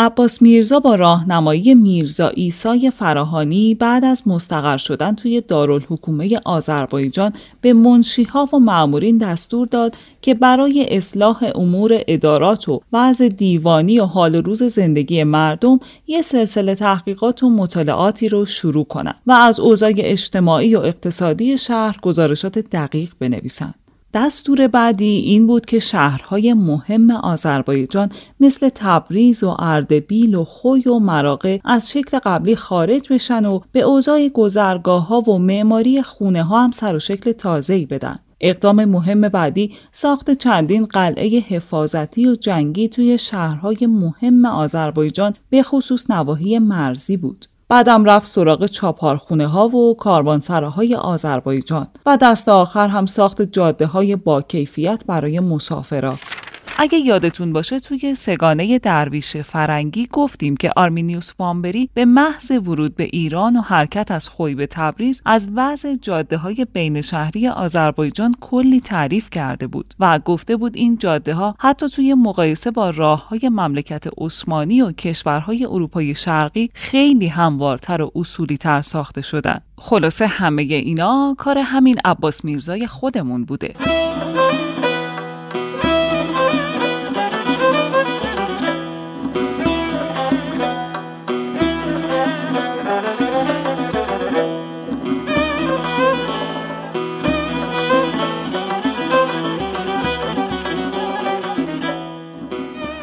عباس 0.03 0.41
میرزا 0.41 0.79
با 0.79 0.95
راهنمایی 0.95 1.73
میرزا 1.73 2.27
ایسای 2.27 2.91
فراهانی 2.91 3.75
بعد 3.75 4.05
از 4.05 4.27
مستقر 4.27 4.77
شدن 4.77 5.15
توی 5.15 5.41
دارالحکومه 5.41 6.39
آذربایجان 6.45 7.33
به 7.61 7.73
منشیها 7.73 8.49
و 8.53 8.59
معمورین 8.59 9.17
دستور 9.17 9.67
داد 9.67 9.95
که 10.21 10.33
برای 10.33 10.97
اصلاح 10.97 11.51
امور 11.55 12.01
ادارات 12.07 12.69
و 12.69 12.81
وضع 12.93 13.27
دیوانی 13.27 13.99
و 13.99 14.05
حال 14.05 14.35
روز 14.35 14.63
زندگی 14.63 15.23
مردم 15.23 15.79
یه 16.07 16.21
سلسله 16.21 16.75
تحقیقات 16.75 17.43
و 17.43 17.49
مطالعاتی 17.49 18.29
رو 18.29 18.45
شروع 18.45 18.85
کنند 18.85 19.15
و 19.27 19.31
از 19.31 19.59
اوضاع 19.59 19.93
اجتماعی 19.97 20.75
و 20.75 20.79
اقتصادی 20.79 21.57
شهر 21.57 21.97
گزارشات 22.01 22.59
دقیق 22.59 23.11
بنویسند. 23.19 23.82
دستور 24.13 24.67
بعدی 24.67 25.05
این 25.05 25.47
بود 25.47 25.65
که 25.65 25.79
شهرهای 25.79 26.53
مهم 26.53 27.11
آذربایجان 27.11 28.11
مثل 28.39 28.69
تبریز 28.75 29.43
و 29.43 29.55
اردبیل 29.59 30.35
و 30.35 30.43
خوی 30.43 30.87
و 30.87 30.99
مراقه 30.99 31.61
از 31.65 31.91
شکل 31.91 32.19
قبلی 32.19 32.55
خارج 32.55 33.13
بشن 33.13 33.45
و 33.45 33.59
به 33.71 33.81
اوضاع 33.81 34.29
گذرگاه 34.29 35.07
ها 35.07 35.21
و 35.21 35.39
معماری 35.39 36.01
خونه 36.01 36.43
ها 36.43 36.63
هم 36.63 36.71
سر 36.71 36.95
و 36.95 36.99
شکل 36.99 37.31
تازه‌ای 37.31 37.85
بدن. 37.85 38.19
اقدام 38.41 38.85
مهم 38.85 39.21
بعدی 39.21 39.73
ساخت 39.91 40.31
چندین 40.31 40.85
قلعه 40.85 41.39
حفاظتی 41.39 42.27
و 42.27 42.35
جنگی 42.35 42.89
توی 42.89 43.17
شهرهای 43.17 43.87
مهم 43.87 44.45
آذربایجان 44.45 45.33
به 45.49 45.63
خصوص 45.63 46.09
نواحی 46.09 46.59
مرزی 46.59 47.17
بود. 47.17 47.45
بعدم 47.69 48.05
رفت 48.05 48.27
سراغ 48.27 48.65
چاپارخونه 48.65 49.47
ها 49.47 49.67
و 49.67 49.97
کاروانسراهای 49.97 50.95
آذربایجان 50.95 51.87
و 52.05 52.17
دست 52.21 52.49
آخر 52.49 52.87
هم 52.87 53.05
ساخت 53.05 53.41
جاده 53.41 53.85
های 53.85 54.15
با 54.15 54.41
کیفیت 54.41 55.03
برای 55.07 55.39
مسافرات. 55.39 56.42
اگه 56.77 56.97
یادتون 56.97 57.53
باشه 57.53 57.79
توی 57.79 58.15
سگانه 58.15 58.79
درویش 58.79 59.37
فرنگی 59.37 60.07
گفتیم 60.11 60.57
که 60.57 60.69
آرمینیوس 60.75 61.31
وامبری 61.39 61.89
به 61.93 62.05
محض 62.05 62.51
ورود 62.51 62.95
به 62.95 63.03
ایران 63.03 63.55
و 63.55 63.61
حرکت 63.61 64.11
از 64.11 64.29
خوی 64.29 64.55
به 64.55 64.67
تبریز 64.67 65.21
از 65.25 65.49
وضع 65.55 65.95
جاده 65.95 66.37
های 66.37 66.67
بین 66.73 67.01
شهری 67.01 67.47
آذربایجان 67.47 68.35
کلی 68.41 68.81
تعریف 68.81 69.29
کرده 69.29 69.67
بود 69.67 69.93
و 69.99 70.19
گفته 70.19 70.55
بود 70.55 70.75
این 70.75 70.97
جاده 70.97 71.33
ها 71.33 71.55
حتی 71.59 71.89
توی 71.89 72.13
مقایسه 72.13 72.71
با 72.71 72.89
راه 72.89 73.27
های 73.27 73.49
مملکت 73.49 74.03
عثمانی 74.17 74.81
و 74.81 74.91
کشورهای 74.91 75.65
اروپای 75.65 76.15
شرقی 76.15 76.69
خیلی 76.73 77.27
هموارتر 77.27 78.01
و 78.01 78.11
اصولی 78.15 78.57
تر 78.57 78.81
ساخته 78.81 79.21
شدن. 79.21 79.59
خلاصه 79.77 80.27
همه 80.27 80.61
اینا 80.61 81.35
کار 81.37 81.57
همین 81.57 81.95
عباس 82.05 82.45
میرزای 82.45 82.87
خودمون 82.87 83.45
بوده. 83.45 83.75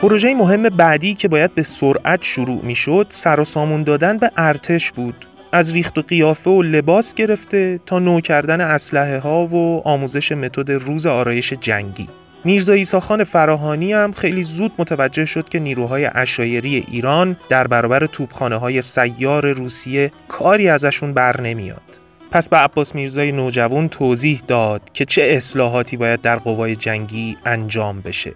پروژه 0.03 0.35
مهم 0.35 0.63
بعدی 0.63 1.15
که 1.15 1.29
باید 1.29 1.55
به 1.55 1.63
سرعت 1.63 2.23
شروع 2.23 2.61
می 2.65 2.75
شد 2.75 3.07
سر 3.09 3.41
و 3.41 3.45
سامون 3.45 3.83
دادن 3.83 4.19
به 4.19 4.31
ارتش 4.37 4.93
بود 4.93 5.27
از 5.53 5.73
ریخت 5.73 5.99
و 5.99 6.03
قیافه 6.03 6.51
و 6.51 6.63
لباس 6.63 7.15
گرفته 7.15 7.81
تا 7.87 7.99
نو 7.99 8.21
کردن 8.21 8.61
اسلحه 8.61 9.19
ها 9.19 9.47
و 9.47 9.83
آموزش 9.89 10.33
متد 10.33 10.71
روز 10.71 11.07
آرایش 11.07 11.53
جنگی 11.53 12.09
میرزا 12.45 12.73
ایساخان 12.73 13.25
فراهانی 13.25 13.93
هم 13.93 14.13
خیلی 14.13 14.43
زود 14.43 14.73
متوجه 14.79 15.25
شد 15.25 15.49
که 15.49 15.59
نیروهای 15.59 16.11
اشایری 16.15 16.85
ایران 16.91 17.37
در 17.49 17.67
برابر 17.67 18.07
توپخانه 18.07 18.57
های 18.57 18.83
سیار 18.83 19.53
روسیه 19.53 20.13
کاری 20.29 20.69
ازشون 20.69 21.13
بر 21.13 21.41
نمیاد. 21.41 21.83
پس 22.31 22.49
به 22.49 22.57
عباس 22.57 22.95
میرزای 22.95 23.33
نوجوان 23.33 23.89
توضیح 23.89 24.43
داد 24.49 24.83
که 24.93 25.05
چه 25.05 25.23
اصلاحاتی 25.23 25.97
باید 25.97 26.21
در 26.21 26.37
قوای 26.37 26.77
جنگی 26.77 27.37
انجام 27.45 28.01
بشه. 28.01 28.33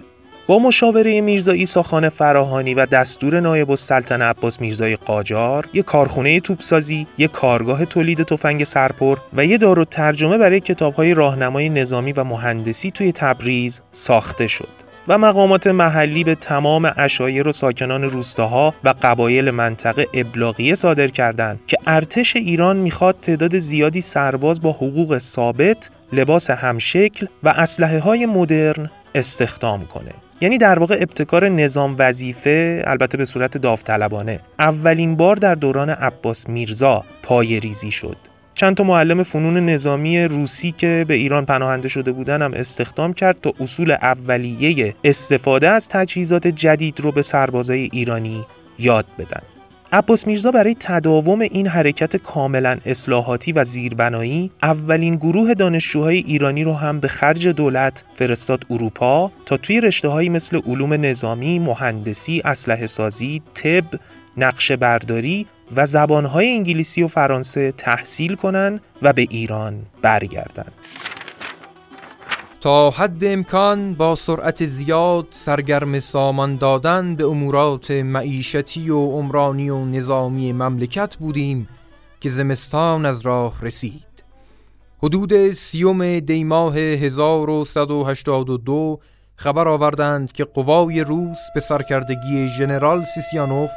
با 0.47 0.59
مشاوره 0.59 1.21
میرزا 1.21 1.53
ایساخان 1.53 2.09
فراهانی 2.09 2.75
و 2.75 2.87
دستور 2.87 3.41
نایب 3.41 3.71
السلطنه 3.71 4.25
عباس 4.25 4.61
میرزای 4.61 4.97
قاجار 4.97 5.67
یک 5.73 5.85
کارخونه 5.85 6.41
توپسازی 6.41 7.07
یک 7.19 7.31
کارگاه 7.33 7.85
تولید 7.85 8.23
تفنگ 8.23 8.65
سرپر 8.65 9.19
و 9.33 9.47
یه 9.47 9.59
دارو 9.59 9.85
ترجمه 9.85 10.39
برای 10.39 10.61
کتابهای 10.61 11.15
راهنمای 11.15 11.69
نظامی 11.69 12.13
و 12.13 12.25
مهندسی 12.25 12.91
توی 12.91 13.13
تبریز 13.13 13.81
ساخته 13.93 14.47
شد 14.47 14.69
و 15.09 15.19
مقامات 15.19 15.67
محلی 15.67 16.25
به 16.25 16.35
تمام 16.35 16.93
اشایر 16.97 17.49
و 17.49 17.53
ساکنان 17.53 18.05
روستاها 18.05 18.75
و 18.85 18.95
قبایل 19.03 19.51
منطقه 19.51 20.07
ابلاغیه 20.15 20.75
صادر 20.75 21.09
کردند 21.09 21.61
که 21.67 21.77
ارتش 21.87 22.37
ایران 22.37 22.77
می‌خواد 22.77 23.17
تعداد 23.23 23.59
زیادی 23.59 24.01
سرباز 24.01 24.63
با 24.63 24.73
حقوق 24.73 25.19
ثابت، 25.19 25.91
لباس 26.13 26.51
همشکل 26.51 27.27
و 27.43 27.49
اسلحه 27.49 27.99
های 27.99 28.27
مدرن 28.27 28.91
استخدام 29.15 29.87
کنه. 29.87 30.11
یعنی 30.45 30.59
در 30.59 30.79
واقع 30.79 30.95
ابتکار 31.01 31.49
نظام 31.49 31.97
وظیفه 31.99 32.83
البته 32.87 33.19
به 33.19 33.25
صورت 33.25 33.59
داوطلبانه. 33.59 34.41
اولین 34.59 35.17
بار 35.17 35.37
در 35.37 35.55
دوران 35.55 35.91
عباس 35.91 36.49
میرزا 36.49 37.05
پای 37.23 37.61
ریزی 37.61 37.91
شد. 37.91 38.17
چند 38.55 38.77
تا 38.77 38.85
معلم 38.85 39.23
فنون 39.23 39.69
نظامی 39.69 40.25
روسی 40.25 40.73
که 40.73 41.05
به 41.09 41.15
ایران 41.15 41.45
پناهنده 41.45 41.89
شده 41.89 42.13
بودن 42.13 42.43
هم 42.43 42.55
استخدام 42.55 43.13
کرد 43.13 43.41
تا 43.41 43.53
اصول 43.61 43.91
اولیه 43.91 44.95
استفاده 45.05 45.69
از 45.69 45.89
تجهیزات 45.89 46.47
جدید 46.47 47.01
رو 47.01 47.13
به 47.13 47.23
سربازای 47.23 47.89
ایرانی 47.93 48.45
یاد 48.79 49.07
بدن. 49.19 49.54
عباس 49.95 50.27
میرزا 50.27 50.51
برای 50.51 50.77
تداوم 50.81 51.41
این 51.41 51.67
حرکت 51.67 52.17
کاملا 52.17 52.79
اصلاحاتی 52.87 53.53
و 53.53 53.65
زیربنایی 53.65 54.51
اولین 54.63 55.17
گروه 55.17 55.55
دانشجوهای 55.55 56.19
ایرانی 56.19 56.65
رو 56.65 56.73
هم 56.73 57.01
به 57.01 57.09
خرج 57.09 57.49
دولت 57.49 58.05
فرستاد 58.17 58.65
اروپا 58.71 59.33
تا 59.47 59.57
توی 59.57 59.81
رشته 59.81 60.29
مثل 60.29 60.61
علوم 60.67 60.93
نظامی، 60.93 61.59
مهندسی، 61.59 62.43
اسلحه 62.45 62.87
سازی، 62.87 63.43
طب، 63.55 63.85
نقشه 64.37 64.77
برداری 64.77 65.47
و 65.77 65.87
زبانهای 65.87 66.49
انگلیسی 66.49 67.03
و 67.03 67.09
فرانسه 67.09 67.73
تحصیل 67.79 68.35
کنند 68.35 68.81
و 69.03 69.13
به 69.13 69.27
ایران 69.31 69.83
برگردند. 70.03 70.73
تا 72.65 72.91
حد 72.91 73.25
امکان 73.25 73.95
با 73.95 74.15
سرعت 74.15 74.67
زیاد 74.67 75.27
سرگرم 75.31 76.01
سامان 76.01 76.57
دادن 76.57 77.17
به 77.17 77.27
امورات 77.27 77.91
معیشتی 77.91 78.91
و 78.91 78.99
عمرانی 78.99 79.71
و 79.71 79.85
نظامی 79.85 80.53
مملکت 80.53 81.17
بودیم 81.17 81.69
که 82.21 82.29
زمستان 82.29 83.07
از 83.07 83.21
راه 83.21 83.61
رسید. 83.63 84.25
حدود 85.03 85.53
سیوم 85.53 86.21
دیماه 86.21 86.77
1182 86.77 89.01
خبر 89.37 89.69
آوردند 89.69 90.33
که 90.33 90.45
قوای 90.45 91.01
روس 91.01 91.41
به 91.55 91.61
سرکردگی 91.61 92.49
ژنرال 92.49 93.05
سیسیانوف 93.05 93.71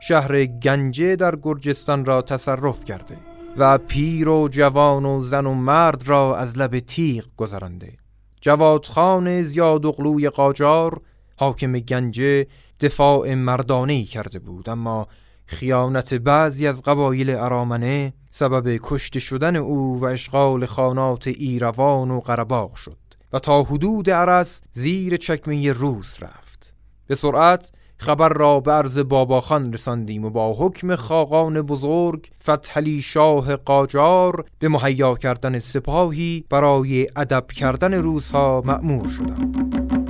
شهر 0.00 0.44
گنجه 0.44 1.16
در 1.16 1.36
گرجستان 1.36 2.04
را 2.04 2.22
تصرف 2.22 2.84
کرده 2.84 3.16
و 3.56 3.78
پیر 3.78 4.28
و 4.28 4.48
جوان 4.48 5.04
و 5.04 5.20
زن 5.20 5.46
و 5.46 5.54
مرد 5.54 6.08
را 6.08 6.36
از 6.36 6.58
لب 6.58 6.78
تیغ 6.78 7.24
گذرانده. 7.36 8.01
جوادخان 8.42 9.42
زیاد 9.42 9.86
اغلوی 9.86 10.28
قاجار 10.28 11.00
حاکم 11.36 11.72
گنجه 11.72 12.46
دفاع 12.80 13.34
مردانه 13.34 14.04
کرده 14.04 14.38
بود. 14.38 14.68
اما 14.68 15.08
خیانت 15.46 16.14
بعضی 16.14 16.66
از 16.66 16.82
قبایل 16.82 17.30
ارامنه 17.30 18.12
سبب 18.30 18.80
کشته 18.82 19.20
شدن 19.20 19.56
او 19.56 20.00
و 20.00 20.04
اشغال 20.04 20.66
خانات 20.66 21.26
ایروان 21.26 22.10
و 22.10 22.20
قرباغ 22.20 22.74
شد 22.74 22.98
و 23.32 23.38
تا 23.38 23.62
حدود 23.62 24.10
عرس 24.10 24.62
زیر 24.72 25.16
چکمه 25.16 25.72
روس 25.72 26.22
رفت. 26.22 26.76
به 27.06 27.14
سرعت 27.14 27.72
خبر 28.02 28.28
را 28.28 28.60
به 28.60 28.72
عرض 28.72 28.98
باباخان 28.98 29.72
رساندیم 29.72 30.24
و 30.24 30.30
با 30.30 30.54
حکم 30.58 30.96
خاقان 30.96 31.62
بزرگ 31.62 32.30
فتحلی 32.42 33.02
شاه 33.02 33.56
قاجار 33.56 34.44
به 34.58 34.68
مهیا 34.68 35.14
کردن 35.14 35.58
سپاهی 35.58 36.44
برای 36.50 37.06
ادب 37.16 37.46
کردن 37.46 37.94
روزها 37.94 38.62
مأمور 38.66 39.08
شدم. 39.08 40.01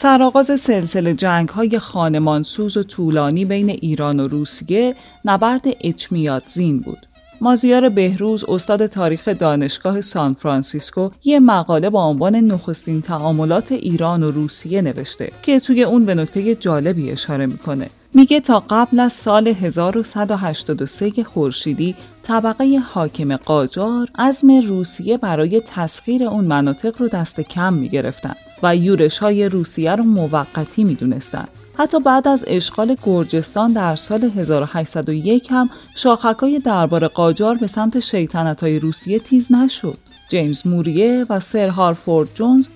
سرآغاز 0.00 0.60
سلسله 0.60 1.14
جنگ 1.14 1.48
های 1.48 1.78
خانمانسوز 1.78 2.76
و 2.76 2.82
طولانی 2.82 3.44
بین 3.44 3.70
ایران 3.70 4.20
و 4.20 4.28
روسیه 4.28 4.94
نبرد 5.24 5.62
اچمیادزین 5.80 6.80
بود. 6.80 7.06
مازیار 7.40 7.88
بهروز 7.88 8.44
استاد 8.44 8.86
تاریخ 8.86 9.28
دانشگاه 9.28 10.00
سان 10.00 10.34
فرانسیسکو 10.34 11.10
یه 11.24 11.40
مقاله 11.40 11.90
با 11.90 12.04
عنوان 12.04 12.36
نخستین 12.36 13.02
تعاملات 13.02 13.72
ایران 13.72 14.22
و 14.22 14.30
روسیه 14.30 14.82
نوشته 14.82 15.32
که 15.42 15.60
توی 15.60 15.82
اون 15.82 16.04
به 16.04 16.14
نکته 16.14 16.54
جالبی 16.54 17.10
اشاره 17.10 17.46
می‌کنه 17.46 17.90
میگه 18.14 18.40
تا 18.40 18.64
قبل 18.70 19.00
از 19.00 19.12
سال 19.12 19.48
1183 19.48 21.24
خورشیدی 21.24 21.94
طبقه 22.28 22.78
حاکم 22.92 23.36
قاجار 23.36 24.08
عزم 24.18 24.60
روسیه 24.60 25.18
برای 25.18 25.62
تسخیر 25.66 26.24
اون 26.24 26.44
مناطق 26.44 27.02
رو 27.02 27.08
دست 27.08 27.40
کم 27.40 27.72
می‌گرفتن 27.72 28.34
و 28.62 28.76
یورش 28.76 29.18
های 29.18 29.48
روسیه 29.48 29.94
رو 29.94 30.04
موقتی 30.04 30.84
می‌دونستن. 30.84 31.48
حتی 31.74 32.00
بعد 32.00 32.28
از 32.28 32.44
اشغال 32.46 32.96
گرجستان 33.02 33.72
در 33.72 33.96
سال 33.96 34.24
1801 34.24 35.46
هم 35.50 35.70
شاخکای 35.94 36.58
دربار 36.58 37.08
قاجار 37.08 37.54
به 37.54 37.66
سمت 37.66 38.00
شیطنت 38.00 38.60
های 38.62 38.78
روسیه 38.78 39.18
تیز 39.18 39.52
نشد. 39.52 39.98
جیمز 40.28 40.66
موریه 40.66 41.26
و 41.30 41.40
سر 41.40 41.68
هارفورد 41.68 42.28
جونز 42.34 42.68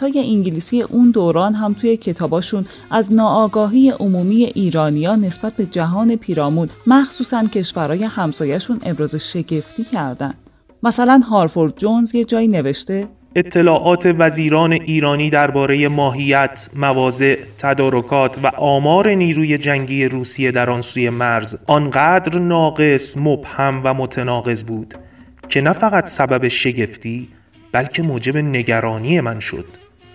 های 0.00 0.18
انگلیسی 0.18 0.82
اون 0.82 1.10
دوران 1.10 1.54
هم 1.54 1.72
توی 1.74 1.96
کتاباشون 1.96 2.66
از 2.90 3.12
ناآگاهی 3.12 3.90
عمومی 3.90 4.44
ایرانیا 4.44 5.16
نسبت 5.16 5.52
به 5.52 5.66
جهان 5.66 6.16
پیرامون 6.16 6.68
مخصوصا 6.86 7.44
کشورهای 7.44 8.04
همسایهشون 8.04 8.80
ابراز 8.86 9.14
شگفتی 9.14 9.84
کردند. 9.84 10.34
مثلا 10.82 11.20
هارفورد 11.30 11.76
جونز 11.76 12.14
یه 12.14 12.24
جایی 12.24 12.48
نوشته 12.48 13.08
اطلاعات 13.36 14.14
وزیران 14.18 14.72
ایرانی 14.72 15.30
درباره 15.30 15.88
ماهیت، 15.88 16.68
مواضع، 16.76 17.36
تدارکات 17.58 18.38
و 18.42 18.50
آمار 18.56 19.08
نیروی 19.08 19.58
جنگی 19.58 20.04
روسیه 20.08 20.50
در 20.50 20.70
آن 20.70 20.80
سوی 20.80 21.10
مرز 21.10 21.56
آنقدر 21.66 22.38
ناقص، 22.38 23.16
مبهم 23.18 23.80
و 23.84 23.94
متناقض 23.94 24.64
بود 24.64 24.94
که 25.48 25.60
نه 25.60 25.72
فقط 25.72 26.06
سبب 26.06 26.48
شگفتی 26.48 27.28
بلکه 27.72 28.02
موجب 28.02 28.36
نگرانی 28.36 29.20
من 29.20 29.40
شد. 29.40 29.64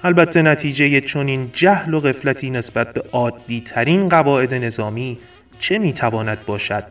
البته 0.04 0.42
نتیجه 0.42 1.02
چنین 1.02 1.50
جهل 1.54 1.94
و 1.94 2.00
غفلتی 2.00 2.50
نسبت 2.50 2.94
به 2.94 3.04
عادی 3.12 3.62
ترین 3.62 4.06
قواعد 4.06 4.54
نظامی 4.54 5.18
چه 5.60 5.80
می‌تواند 5.80 6.38
باشد 6.46 6.84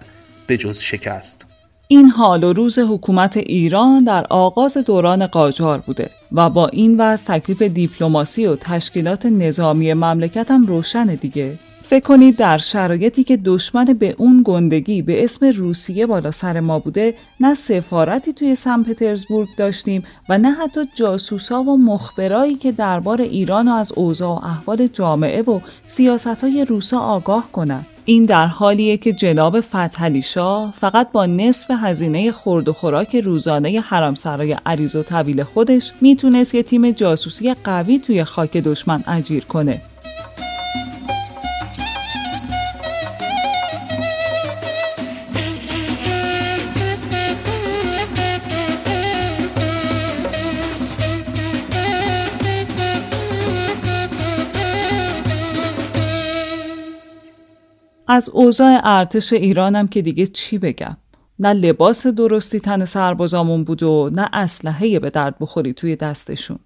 به 0.46 0.56
جز 0.56 0.80
شکست. 0.80 1.46
این 1.88 2.08
حال 2.08 2.44
و 2.44 2.52
روز 2.52 2.78
حکومت 2.78 3.36
ایران 3.36 4.04
در 4.04 4.26
آغاز 4.30 4.76
دوران 4.76 5.26
قاجار 5.26 5.78
بوده 5.78 6.10
و 6.32 6.50
با 6.50 6.68
این 6.68 7.00
وضع 7.00 7.38
تکلیف 7.38 7.62
دیپلماسی 7.62 8.46
و 8.46 8.56
تشکیلات 8.56 9.26
نظامی 9.26 9.94
مملکتم 9.94 10.66
روشن 10.66 11.06
دیگه. 11.06 11.58
فکر 11.90 12.04
کنید 12.04 12.36
در 12.36 12.58
شرایطی 12.58 13.24
که 13.24 13.36
دشمن 13.36 13.84
به 13.84 14.14
اون 14.18 14.42
گندگی 14.44 15.02
به 15.02 15.24
اسم 15.24 15.46
روسیه 15.46 16.06
بالا 16.06 16.30
سر 16.30 16.60
ما 16.60 16.78
بوده 16.78 17.14
نه 17.40 17.54
سفارتی 17.54 18.32
توی 18.32 18.54
سن 18.54 18.82
پترزبورگ 18.82 19.48
داشتیم 19.56 20.02
و 20.28 20.38
نه 20.38 20.50
حتی 20.50 20.80
جاسوسا 20.94 21.62
و 21.62 21.78
مخبرایی 21.78 22.54
که 22.54 22.72
دربار 22.72 23.20
ایران 23.20 23.68
و 23.68 23.74
از 23.74 23.92
اوضاع 23.92 24.30
و 24.30 24.44
احوال 24.44 24.86
جامعه 24.86 25.42
و 25.42 25.60
سیاست 25.86 26.26
های 26.26 26.64
روسا 26.64 26.98
آگاه 26.98 27.52
کنند. 27.52 27.86
این 28.04 28.24
در 28.24 28.46
حالیه 28.46 28.96
که 28.96 29.12
جناب 29.12 29.60
فتحعلی 29.60 30.22
شاه 30.22 30.74
فقط 30.80 31.12
با 31.12 31.26
نصف 31.26 31.70
هزینه 31.70 32.32
خورد 32.32 32.68
و 32.68 32.72
خوراک 32.72 33.16
روزانه 33.16 33.80
حرمسرای 33.80 34.56
عریض 34.66 34.96
و 34.96 35.02
طویل 35.02 35.42
خودش 35.42 35.92
می‌تونست 36.00 36.54
یه 36.54 36.62
تیم 36.62 36.90
جاسوسی 36.90 37.54
قوی 37.54 37.98
توی 37.98 38.24
خاک 38.24 38.56
دشمن 38.56 39.04
اجیر 39.06 39.44
کنه. 39.44 39.82
از 58.20 58.28
اوضاع 58.28 58.80
ارتش 58.84 59.32
ایرانم 59.32 59.88
که 59.88 60.02
دیگه 60.02 60.26
چی 60.26 60.58
بگم. 60.58 60.96
نه 61.38 61.52
لباس 61.52 62.06
درستی 62.06 62.60
تن 62.60 62.84
سربازامون 62.84 63.64
بود 63.64 63.82
و 63.82 64.10
نه 64.12 64.28
اسلحه 64.32 64.98
به 64.98 65.10
درد 65.10 65.34
بخوری 65.40 65.72
توی 65.72 65.96
دستشون. 65.96 66.58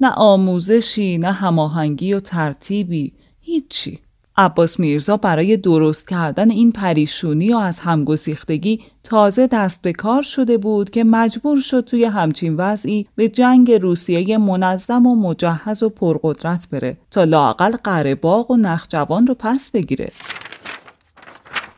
نه 0.00 0.10
آموزشی 0.10 1.18
نه 1.18 1.32
هماهنگی 1.32 2.12
و 2.12 2.20
ترتیبی 2.20 3.12
هیچی. 3.40 3.98
عباس 4.36 4.80
میرزا 4.80 5.16
برای 5.16 5.56
درست 5.56 6.08
کردن 6.08 6.50
این 6.50 6.72
پریشونی 6.72 7.52
و 7.52 7.56
از 7.56 7.80
همگسیختگی 7.80 8.80
تازه 9.04 9.46
دست 9.46 9.82
به 9.82 9.92
کار 9.92 10.22
شده 10.22 10.58
بود 10.58 10.90
که 10.90 11.04
مجبور 11.04 11.60
شد 11.60 11.80
توی 11.80 12.04
همچین 12.04 12.56
وضعی 12.56 13.06
به 13.14 13.28
جنگ 13.28 13.72
روسیه 13.72 14.38
منظم 14.38 15.06
و 15.06 15.14
مجهز 15.14 15.82
و 15.82 15.88
پرقدرت 15.88 16.68
بره 16.70 16.96
تا 17.10 17.24
لاقل 17.24 17.76
قره 17.84 18.14
باغ 18.14 18.50
و 18.50 18.56
نخجوان 18.56 19.26
رو 19.26 19.34
پس 19.38 19.70
بگیره. 19.70 20.12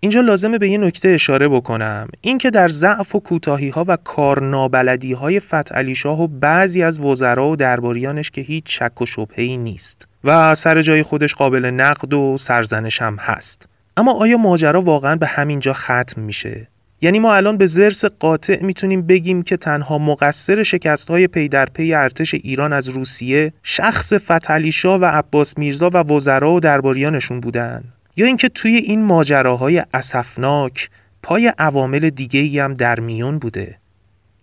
اینجا 0.02 0.20
لازمه 0.20 0.58
به 0.58 0.68
یه 0.68 0.78
نکته 0.78 1.08
اشاره 1.08 1.48
بکنم. 1.48 2.08
اینکه 2.20 2.50
در 2.50 2.68
ضعف 2.68 3.14
و 3.14 3.20
کوتاهی 3.20 3.68
ها 3.68 3.84
و 3.88 3.96
کارنابلدی 4.04 5.12
های 5.12 5.40
فتح 5.40 5.92
شاه 5.94 6.22
و 6.22 6.26
بعضی 6.26 6.82
از 6.82 7.00
وزرا 7.00 7.48
و 7.48 7.56
درباریانش 7.56 8.30
که 8.30 8.40
هیچ 8.40 8.64
شک 8.66 9.02
و 9.02 9.06
شبهه‌ای 9.06 9.56
نیست 9.56 10.08
و 10.24 10.54
سر 10.54 10.82
جای 10.82 11.02
خودش 11.02 11.34
قابل 11.34 11.64
نقد 11.64 12.14
و 12.14 12.36
سرزنش 12.38 13.02
هم 13.02 13.16
هست. 13.16 13.68
اما 13.96 14.12
آیا 14.12 14.36
ماجرا 14.36 14.82
واقعا 14.82 15.16
به 15.16 15.26
همین 15.26 15.60
جا 15.60 15.72
ختم 15.72 16.20
میشه؟ 16.22 16.68
یعنی 17.00 17.18
ما 17.18 17.34
الان 17.34 17.56
به 17.56 17.66
زرس 17.66 18.04
قاطع 18.04 18.62
می‌تونیم 18.62 19.02
بگیم 19.02 19.42
که 19.42 19.56
تنها 19.56 19.98
مقصر 19.98 20.62
شکست 20.62 21.10
های 21.10 21.26
پی 21.26 21.48
در 21.48 21.66
پی 21.74 21.94
ارتش 21.94 22.34
ایران 22.34 22.72
از 22.72 22.88
روسیه 22.88 23.52
شخص 23.62 24.12
فتحعلی 24.12 24.72
شاه 24.72 25.00
و 25.00 25.04
عباس 25.04 25.58
میرزا 25.58 25.90
و 25.90 25.96
وزرا 25.96 26.52
و 26.52 26.60
درباریانشون 26.60 27.40
بودن. 27.40 27.84
یا 28.16 28.26
اینکه 28.26 28.48
توی 28.48 28.76
این 28.76 29.02
ماجراهای 29.02 29.82
اسفناک 29.94 30.90
پای 31.22 31.52
عوامل 31.58 32.10
دیگه 32.10 32.40
ای 32.40 32.58
هم 32.58 32.74
در 32.74 33.00
میون 33.00 33.38
بوده. 33.38 33.76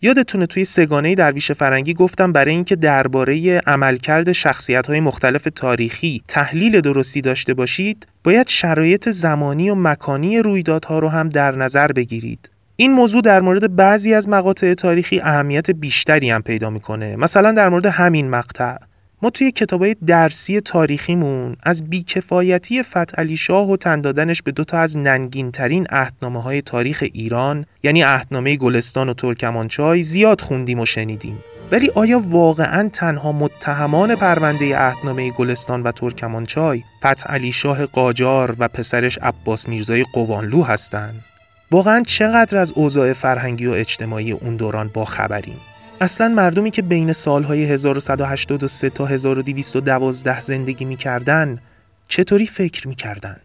یادتونه 0.02 0.46
توی 0.46 0.66
سگانه 0.66 1.16
درویش 1.16 1.52
فرنگی 1.52 1.94
گفتم 1.94 2.32
برای 2.32 2.52
اینکه 2.52 2.76
درباره 2.76 3.62
عملکرد 3.68 4.32
شخصیت 4.32 4.88
های 4.88 5.00
مختلف 5.00 5.48
تاریخی 5.56 6.22
تحلیل 6.28 6.82
درستی 6.82 7.22
داشته 7.22 7.54
باشید 7.54 8.08
باید 8.24 8.48
شرایط 8.48 9.10
زمانی 9.10 9.70
و 9.70 9.76
مکانی 9.76 10.40
رویدادها 10.40 11.00
رو 11.00 11.10
هم 11.10 11.30
در 11.30 11.56
نظر 11.56 11.88
بگیرید. 11.88 12.50
این 12.76 12.92
موضوع 12.92 13.22
در 13.22 13.42
مورد 13.42 13.76
بعضی 13.76 14.14
از 14.14 14.30
مقاطع 14.30 14.74
تاریخی 14.74 15.20
اهمیت 15.20 15.72
بیشتری 15.72 16.30
هم 16.30 16.42
پیدا 16.42 16.70
می‌کنه. 16.70 17.16
مثلا 17.16 17.52
در 17.52 17.70
مورد 17.70 17.86
همین 17.86 18.30
مقطع. 18.30 18.78
ما 19.22 19.30
توی 19.30 19.52
کتابای 19.52 19.96
درسی 20.08 20.62
تاریخیمون 20.62 21.56
از 21.64 21.90
بیکفایتی 21.90 22.84
فتح 22.84 23.36
شاه 23.36 23.72
و 23.72 23.78
تندادنش 23.78 24.42
به 24.42 24.52
دوتا 24.52 24.78
از 24.78 24.98
ننگینترین 24.98 25.88
اهدنامه 25.90 26.42
های 26.42 26.62
تاریخ 26.62 27.04
ایران 27.14 27.66
یعنی 27.84 28.04
اهدنامه 28.04 28.56
گلستان 28.56 29.10
و 29.10 29.14
ترکمانچای 29.14 30.04
زیاد 30.04 30.42
خوندیم 30.42 30.80
و 30.80 30.86
شنیدیم 30.86 31.44
ولی 31.72 31.92
آیا 31.96 32.22
واقعا 32.26 32.90
تنها 32.94 33.32
متهمان 33.32 34.16
پرونده 34.16 34.82
اهدنامه 34.82 35.32
گلستان 35.32 35.84
و 35.84 35.92
ترکمانچای 35.92 36.84
فتح 37.00 37.32
علی 37.34 37.52
شاه 37.52 37.86
قاجار 37.86 38.56
و 38.60 38.68
پسرش 38.68 39.18
عباس 39.18 39.70
میرزای 39.70 40.06
قوانلو 40.14 40.64
هستند؟ 40.64 41.24
واقعا 41.72 42.04
چقدر 42.08 42.58
از 42.58 42.72
اوضاع 42.72 43.14
فرهنگی 43.14 43.66
و 43.66 43.72
اجتماعی 43.72 44.32
اون 44.32 44.56
دوران 44.56 44.92
با 44.94 45.06
خبریم؟ 45.06 45.60
اصلا 46.02 46.28
مردمی 46.28 46.72
که 46.72 46.82
بین 46.82 47.14
سالهای 47.14 47.66
1183 47.66 48.90
تا 48.90 49.06
1212 49.06 50.42
زندگی 50.42 50.86
می‌کردن 50.86 51.60
چطوری 52.08 52.46
فکر 52.46 52.88
می‌کردن؟ 52.88 53.38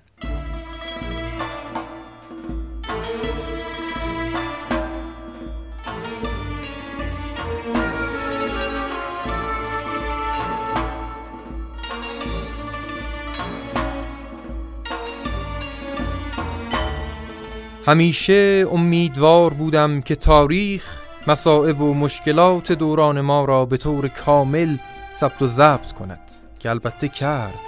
همیشه 17.87 18.65
امیدوار 18.73 19.55
بودم 19.55 20.01
که 20.01 20.17
تاریخ 20.17 21.02
مصائب 21.27 21.81
و 21.81 21.95
مشکلات 21.95 22.73
دوران 22.73 23.21
ما 23.21 23.45
را 23.45 23.65
به 23.65 23.77
طور 23.77 24.09
کامل 24.09 24.77
ثبت 25.15 25.43
و 25.43 25.47
ضبط 25.47 25.93
کند 25.93 26.21
که 26.59 26.71
البته 26.71 27.09
کرد. 27.09 27.61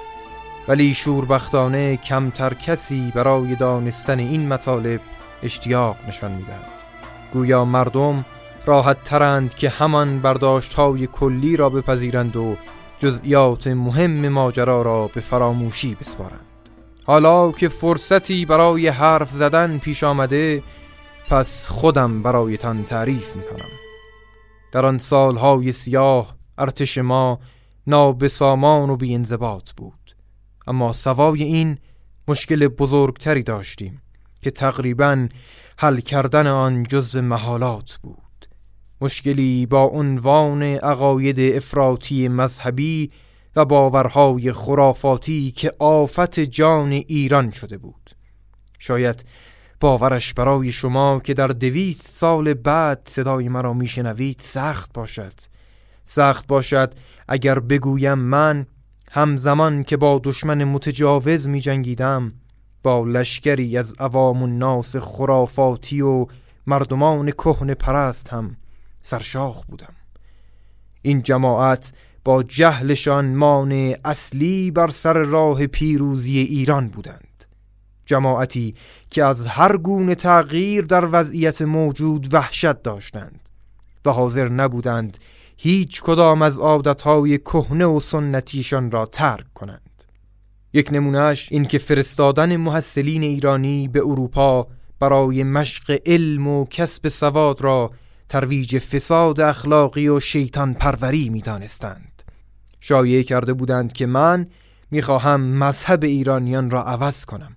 ولی 0.69 0.95
شوربختانه 0.95 1.97
کمتر 1.97 2.55
کسی 2.55 3.12
برای 3.14 3.57
دانستن 3.57 4.19
این 4.19 4.49
مطالب 4.49 5.01
اشتیاق 5.43 5.97
نشان 6.09 6.33
می‌دهد. 6.33 6.83
گویا 7.33 7.64
مردم 7.64 8.25
راحت 8.67 9.03
ترند 9.03 9.55
که 9.55 9.69
همان 9.69 10.19
برداشت 10.19 10.75
های 10.75 11.07
کلی 11.07 11.57
را 11.57 11.71
بپذیرند 11.71 12.37
و 12.37 12.57
جزئیات 12.99 13.67
مهم 13.67 14.29
ماجرا 14.29 14.83
را 14.83 15.11
به 15.14 15.21
فراموشی 15.21 15.97
بسپارند. 16.01 16.40
حالا 17.07 17.53
که 17.53 17.69
فرصتی 17.69 18.45
برای 18.45 18.88
حرف 18.88 19.31
زدن 19.31 19.79
پیش 19.79 20.05
آمده 20.05 20.62
پس 21.29 21.69
خودم 21.69 22.23
برایتان 22.23 22.85
تعریف 22.85 23.37
می 23.37 23.43
کنم 23.43 23.69
در 24.73 24.87
آن 24.87 24.99
سالهای 24.99 25.73
سیاه 25.73 26.37
ارتش 26.59 26.99
ما 26.99 27.41
نابسامان 27.87 28.91
و 28.91 28.97
بینضباط 28.97 29.73
بود. 29.73 30.17
اما 30.67 30.93
سوای 30.93 31.43
این 31.43 31.79
مشکل 32.29 32.69
بزرگتری 32.69 33.43
داشتیم 33.43 34.03
که 34.41 34.51
تقریبا 34.51 35.29
حل 35.79 36.01
کردن 36.01 36.47
آن 36.47 36.83
جز 36.83 37.17
محالات 37.17 37.99
بود. 38.03 38.49
مشکلی 39.01 39.67
با 39.67 39.83
عنوان 39.83 40.63
عقاید 40.63 41.41
افراطی 41.41 42.29
مذهبی 42.29 43.11
و 43.57 43.65
باورهای 43.65 44.53
خرافاتی 44.53 45.51
که 45.51 45.73
آفت 45.79 46.41
جان 46.41 46.93
ایران 46.93 47.51
شده 47.51 47.79
بود. 47.79 48.11
شاید 48.79 49.25
باورش 49.85 50.35
برای 50.35 50.73
شما 50.73 51.20
که 51.25 51.35
در 51.35 51.47
دویست 51.47 52.07
سال 52.07 52.55
بعد 52.55 53.01
صدای 53.05 53.49
مرا 53.49 53.73
میشنوید 53.73 54.40
سخت 54.40 54.92
باشد. 54.92 55.33
سخت 56.05 56.47
باشد 56.47 56.94
اگر 57.29 57.59
بگویم 57.59 58.18
من 58.18 58.66
همزمان 59.11 59.85
که 59.85 59.97
با 59.97 60.20
دشمن 60.25 60.64
متجاوز 60.64 61.49
می 61.49 61.61
جنگیدم 61.61 62.33
با 62.83 63.05
لشکری 63.05 63.79
از 63.79 63.94
عوام 63.99 64.42
و 64.42 64.47
ناس 64.47 64.97
خرافاتی 64.97 66.01
و 66.01 66.27
مردمان 66.66 67.31
کهن 67.31 67.75
پرست 67.75 68.33
هم 68.33 68.57
سرشاخ 69.03 69.64
بودم. 69.64 69.94
این 71.03 71.23
جماعت 71.23 71.92
با 72.25 72.42
جهلشان 72.42 73.35
مان 73.35 73.94
اصلی 74.05 74.70
بر 74.70 74.88
سر 74.88 75.12
راه 75.12 75.66
پیروزی 75.66 76.38
ایران 76.38 76.88
بودند. 76.88 77.24
جماعتی 78.07 78.75
که 79.11 79.25
از 79.25 79.47
هر 79.47 79.77
گونه 79.77 80.14
تغییر 80.14 80.85
در 80.85 81.09
وضعیت 81.12 81.62
موجود 81.62 82.35
وحشت 82.35 82.83
داشتند 82.83 83.49
و 84.05 84.11
حاضر 84.11 84.49
نبودند 84.49 85.19
هیچ 85.57 86.03
کدام 86.03 86.43
از 86.43 86.59
عادتهای 86.59 87.38
کهنه 87.38 87.85
و 87.85 88.01
سنتیشان 88.01 88.90
را 88.90 89.07
ترک 89.07 89.53
کنند 89.55 90.05
یک 90.73 90.88
نمونهش 90.93 91.49
این 91.51 91.64
که 91.64 91.79
فرستادن 91.79 92.57
محصلین 92.57 93.23
ایرانی 93.23 93.88
به 93.88 94.01
اروپا 94.01 94.67
برای 95.01 95.43
مشق 95.43 96.01
علم 96.07 96.47
و 96.47 96.64
کسب 96.64 97.09
سواد 97.09 97.62
را 97.62 97.90
ترویج 98.29 98.79
فساد 98.79 99.40
اخلاقی 99.40 100.09
و 100.09 100.21
شیطان 100.21 100.75
پروری 100.75 101.29
می 101.29 101.40
دانستند. 101.40 102.23
شایعه 102.81 103.23
کرده 103.23 103.53
بودند 103.53 103.93
که 103.93 104.07
من 104.07 104.47
می‌خواهم 104.90 105.40
مذهب 105.40 106.05
ایرانیان 106.05 106.71
را 106.71 106.83
عوض 106.83 107.25
کنم 107.25 107.54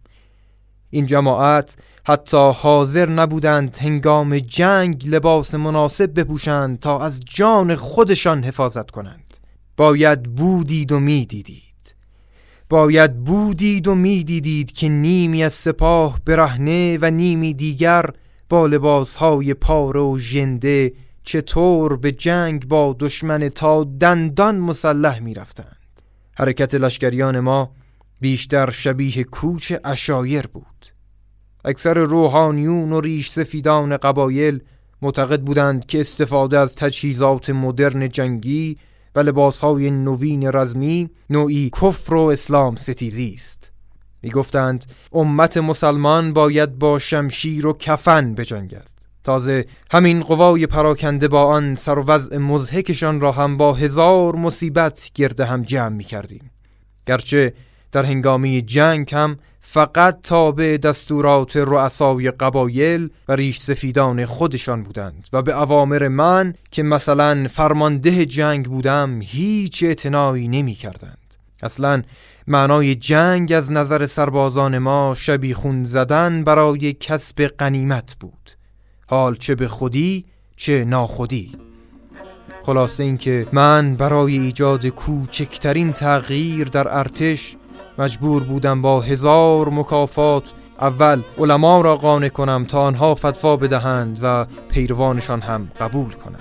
این 0.89 1.05
جماعت 1.05 1.77
حتی 2.07 2.51
حاضر 2.55 3.09
نبودند 3.09 3.77
هنگام 3.77 4.39
جنگ 4.39 5.07
لباس 5.07 5.55
مناسب 5.55 6.19
بپوشند 6.19 6.79
تا 6.79 6.99
از 6.99 7.19
جان 7.19 7.75
خودشان 7.75 8.43
حفاظت 8.43 8.91
کنند. 8.91 9.37
باید 9.77 10.23
بودید 10.23 10.91
و 10.91 10.99
می‌دیدید. 10.99 11.95
باید 12.69 13.23
بودید 13.23 13.87
و 13.87 13.95
می‌دیدید 13.95 14.71
که 14.71 14.89
نیمی 14.89 15.43
از 15.43 15.53
سپاه 15.53 16.19
برهنه 16.25 16.97
و 17.01 17.11
نیمی 17.11 17.53
دیگر 17.53 18.05
با 18.49 18.67
لباسهای 18.67 19.53
پاره 19.53 19.99
و 19.99 20.17
ژنده 20.17 20.93
چطور 21.23 21.97
به 21.97 22.11
جنگ 22.11 22.67
با 22.67 22.95
دشمن 22.99 23.49
تا 23.49 23.83
دندان 23.83 24.57
مسلح 24.57 25.19
می‌رفتند. 25.19 25.77
حرکت 26.33 26.75
لشکریان 26.75 27.39
ما 27.39 27.71
بیشتر 28.19 28.71
شبیه 28.71 29.23
کوچ 29.23 29.73
اشایر 29.85 30.47
بود. 30.47 30.65
اکثر 31.65 31.93
روحانیون 31.93 32.93
و 32.93 33.01
ریش 33.01 33.29
سفیدان 33.29 33.97
قبایل 33.97 34.63
معتقد 35.01 35.41
بودند 35.41 35.85
که 35.85 35.99
استفاده 35.99 36.59
از 36.59 36.75
تجهیزات 36.75 37.49
مدرن 37.49 38.09
جنگی 38.09 38.77
و 39.15 39.19
لباسهای 39.19 39.91
نوین 39.91 40.51
رزمی 40.53 41.09
نوعی 41.29 41.69
کفر 41.81 42.13
و 42.13 42.21
اسلام 42.21 42.75
ستیزی 42.75 43.33
است. 43.33 43.71
می 44.21 44.29
گفتند 44.29 44.85
امت 45.11 45.57
مسلمان 45.57 46.33
باید 46.33 46.79
با 46.79 46.99
شمشیر 46.99 47.67
و 47.67 47.73
کفن 47.73 48.35
بجنگد. 48.35 48.89
تازه 49.23 49.65
همین 49.91 50.21
قوای 50.21 50.67
پراکنده 50.67 51.27
با 51.27 51.43
آن 51.43 51.75
سر 51.75 51.97
و 51.97 52.03
وضع 52.03 52.37
مزهکشان 52.37 53.19
را 53.19 53.31
هم 53.31 53.57
با 53.57 53.73
هزار 53.73 54.35
مصیبت 54.35 55.11
گرده 55.15 55.45
هم 55.45 55.61
جمع 55.61 55.95
می 55.95 56.03
کردیم 56.03 56.51
گرچه 57.05 57.53
در 57.91 58.05
هنگامی 58.05 58.61
جنگ 58.61 59.15
هم 59.15 59.37
فقط 59.61 60.21
تابع 60.21 60.77
دستورات 60.77 61.57
رؤسای 61.57 62.31
قبایل 62.31 63.09
و 63.27 63.35
ریش 63.35 63.59
سفیدان 63.59 64.25
خودشان 64.25 64.83
بودند 64.83 65.27
و 65.33 65.41
به 65.41 65.61
اوامر 65.61 66.07
من 66.07 66.53
که 66.71 66.83
مثلا 66.83 67.47
فرمانده 67.51 68.25
جنگ 68.25 68.65
بودم 68.65 69.19
هیچ 69.21 69.83
اعتنایی 69.83 70.47
نمی 70.47 70.73
کردند 70.73 71.27
اصلا 71.63 72.01
معنای 72.47 72.95
جنگ 72.95 73.51
از 73.53 73.71
نظر 73.71 74.05
سربازان 74.05 74.77
ما 74.77 75.13
شبیخون 75.17 75.83
زدن 75.83 76.43
برای 76.43 76.93
کسب 76.93 77.41
قنیمت 77.41 78.15
بود. 78.19 78.51
حال 79.07 79.35
چه 79.35 79.55
به 79.55 79.67
خودی 79.67 80.25
چه 80.55 80.85
ناخودی. 80.85 81.51
خلاصه 82.63 83.03
اینکه 83.03 83.47
من 83.51 83.95
برای 83.95 84.37
ایجاد 84.37 84.87
کوچکترین 84.87 85.93
تغییر 85.93 86.67
در 86.67 86.97
ارتش 86.97 87.55
مجبور 87.97 88.43
بودم 88.43 88.81
با 88.81 89.01
هزار 89.01 89.69
مکافات 89.69 90.53
اول 90.81 91.21
علما 91.37 91.81
را 91.81 91.95
قانع 91.95 92.29
کنم 92.29 92.65
تا 92.65 92.81
آنها 92.81 93.15
فتوا 93.15 93.57
بدهند 93.57 94.19
و 94.23 94.45
پیروانشان 94.69 95.41
هم 95.41 95.67
قبول 95.79 96.11
کنند. 96.11 96.39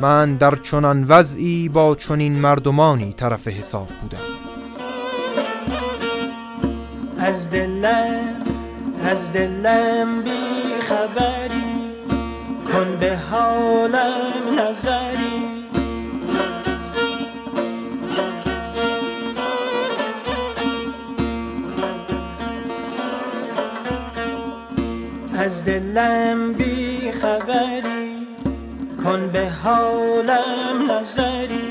من 0.00 0.36
در 0.36 0.54
چنان 0.56 1.04
وضعی 1.08 1.68
با 1.68 1.94
چنین 1.94 2.40
مردمانی 2.40 3.12
طرف 3.12 3.48
حساب 3.48 3.88
بودم. 4.00 4.18
از 7.18 7.50
دلم 7.50 8.36
از 9.04 9.32
دلم 9.32 10.22
بی 10.22 10.30
خبری 10.88 11.76
کن 12.72 12.96
به 13.00 13.18
حالم 13.30 14.60
نظری. 14.60 15.35
از 25.46 25.64
دلم 25.64 26.52
بی 26.52 27.12
خبری 27.12 28.26
کن 29.04 29.30
به 29.32 29.50
حالم 29.50 30.92
نظری. 30.92 31.70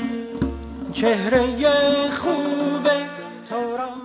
چهره 0.92 1.46
خوبه 2.10 2.90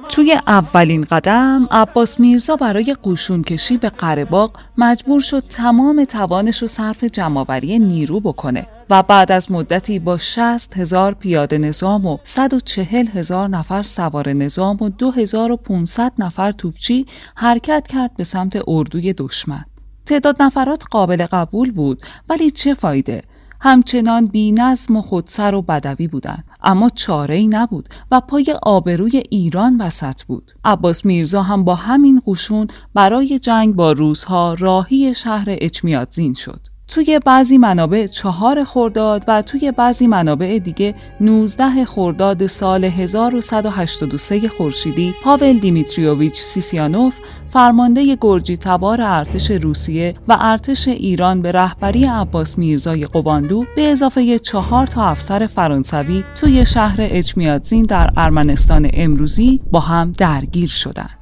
توی 0.10 0.40
اولین 0.48 1.04
قدم 1.04 1.68
عباس 1.72 2.20
میرزا 2.20 2.56
برای 2.56 2.96
قشون 3.04 3.44
کشی 3.44 3.78
به 3.78 3.90
قرباق 3.90 4.60
مجبور 4.78 5.22
شد 5.22 5.44
تمام 5.50 6.06
توانش 6.06 6.62
رو 6.62 6.68
صرف 6.68 7.04
جمعآوری 7.04 7.80
نیرو 7.80 8.20
بکنه. 8.20 8.68
و 8.92 9.04
بعد 9.04 9.32
از 9.32 9.52
مدتی 9.52 10.00
با 10.00 10.18
60 10.18 10.78
هزار 10.78 11.14
پیاده 11.14 11.58
نظام 11.58 12.06
و 12.06 12.18
140 12.24 13.08
هزار 13.08 13.48
نفر 13.48 13.84
سوار 13.84 14.34
نظام 14.34 14.78
و 14.82 14.90
2500 14.90 16.14
نفر 16.20 16.52
توپچی 16.52 17.06
حرکت 17.36 17.88
کرد 17.88 18.18
به 18.18 18.24
سمت 18.24 18.60
اردوی 18.68 19.14
دشمن. 19.14 19.66
تعداد 20.06 20.42
نفرات 20.42 20.84
قابل 20.92 21.26
قبول 21.26 21.72
بود 21.72 22.02
ولی 22.30 22.52
چه 22.52 22.74
فایده؟ 22.74 23.24
همچنان 23.62 24.26
بی 24.26 24.52
نظم 24.52 24.96
و 24.96 25.02
خودسر 25.02 25.56
و 25.56 25.62
بدوی 25.62 26.08
بودند 26.08 26.44
اما 26.64 26.90
چاره 26.90 27.36
ای 27.36 27.48
نبود 27.48 27.90
و 28.12 28.22
پای 28.22 28.56
آبروی 28.64 29.24
ایران 29.30 29.82
وسط 29.82 30.24
بود 30.24 30.52
عباس 30.66 31.06
میرزا 31.06 31.42
هم 31.42 31.64
با 31.64 31.76
همین 31.76 32.22
قشون 32.28 32.68
برای 32.94 33.40
جنگ 33.40 33.76
با 33.76 33.92
روزها 33.92 34.56
راهی 34.60 35.16
شهر 35.16 35.46
اچمیادزین 35.48 36.34
شد 36.34 36.71
توی 36.92 37.20
بعضی 37.26 37.58
منابع 37.58 38.08
چهار 38.08 38.64
خورداد 38.64 39.24
و 39.28 39.42
توی 39.42 39.72
بعضی 39.72 40.08
منابع 40.08 40.60
دیگه 40.60 40.96
19 41.22 41.86
خورداد 41.86 42.48
سال 42.48 42.84
1183 42.84 44.50
خورشیدی 44.50 45.14
پاول 45.24 45.60
دیمیتریوویچ 45.60 46.36
سیسیانوف 46.36 47.16
فرمانده 47.50 48.18
گرجی 48.22 48.58
تبار 48.58 49.02
ارتش 49.02 49.52
روسیه 49.52 50.14
و 50.28 50.38
ارتش 50.42 50.88
ایران 50.88 51.42
به 51.42 51.52
رهبری 51.52 52.06
عباس 52.06 52.58
میرزای 52.58 53.06
قباندو 53.06 53.66
به 53.76 53.92
اضافه 53.92 54.40
چهار 54.40 54.88
تا 54.88 55.04
افسر 55.04 55.48
فرانسوی 55.48 56.24
توی 56.36 56.66
شهر 56.66 56.98
اچمیادزین 57.00 57.86
در 57.86 58.10
ارمنستان 58.18 58.90
امروزی 58.94 59.62
با 59.72 59.80
هم 59.80 60.12
درگیر 60.12 60.70
شدند. 60.70 61.21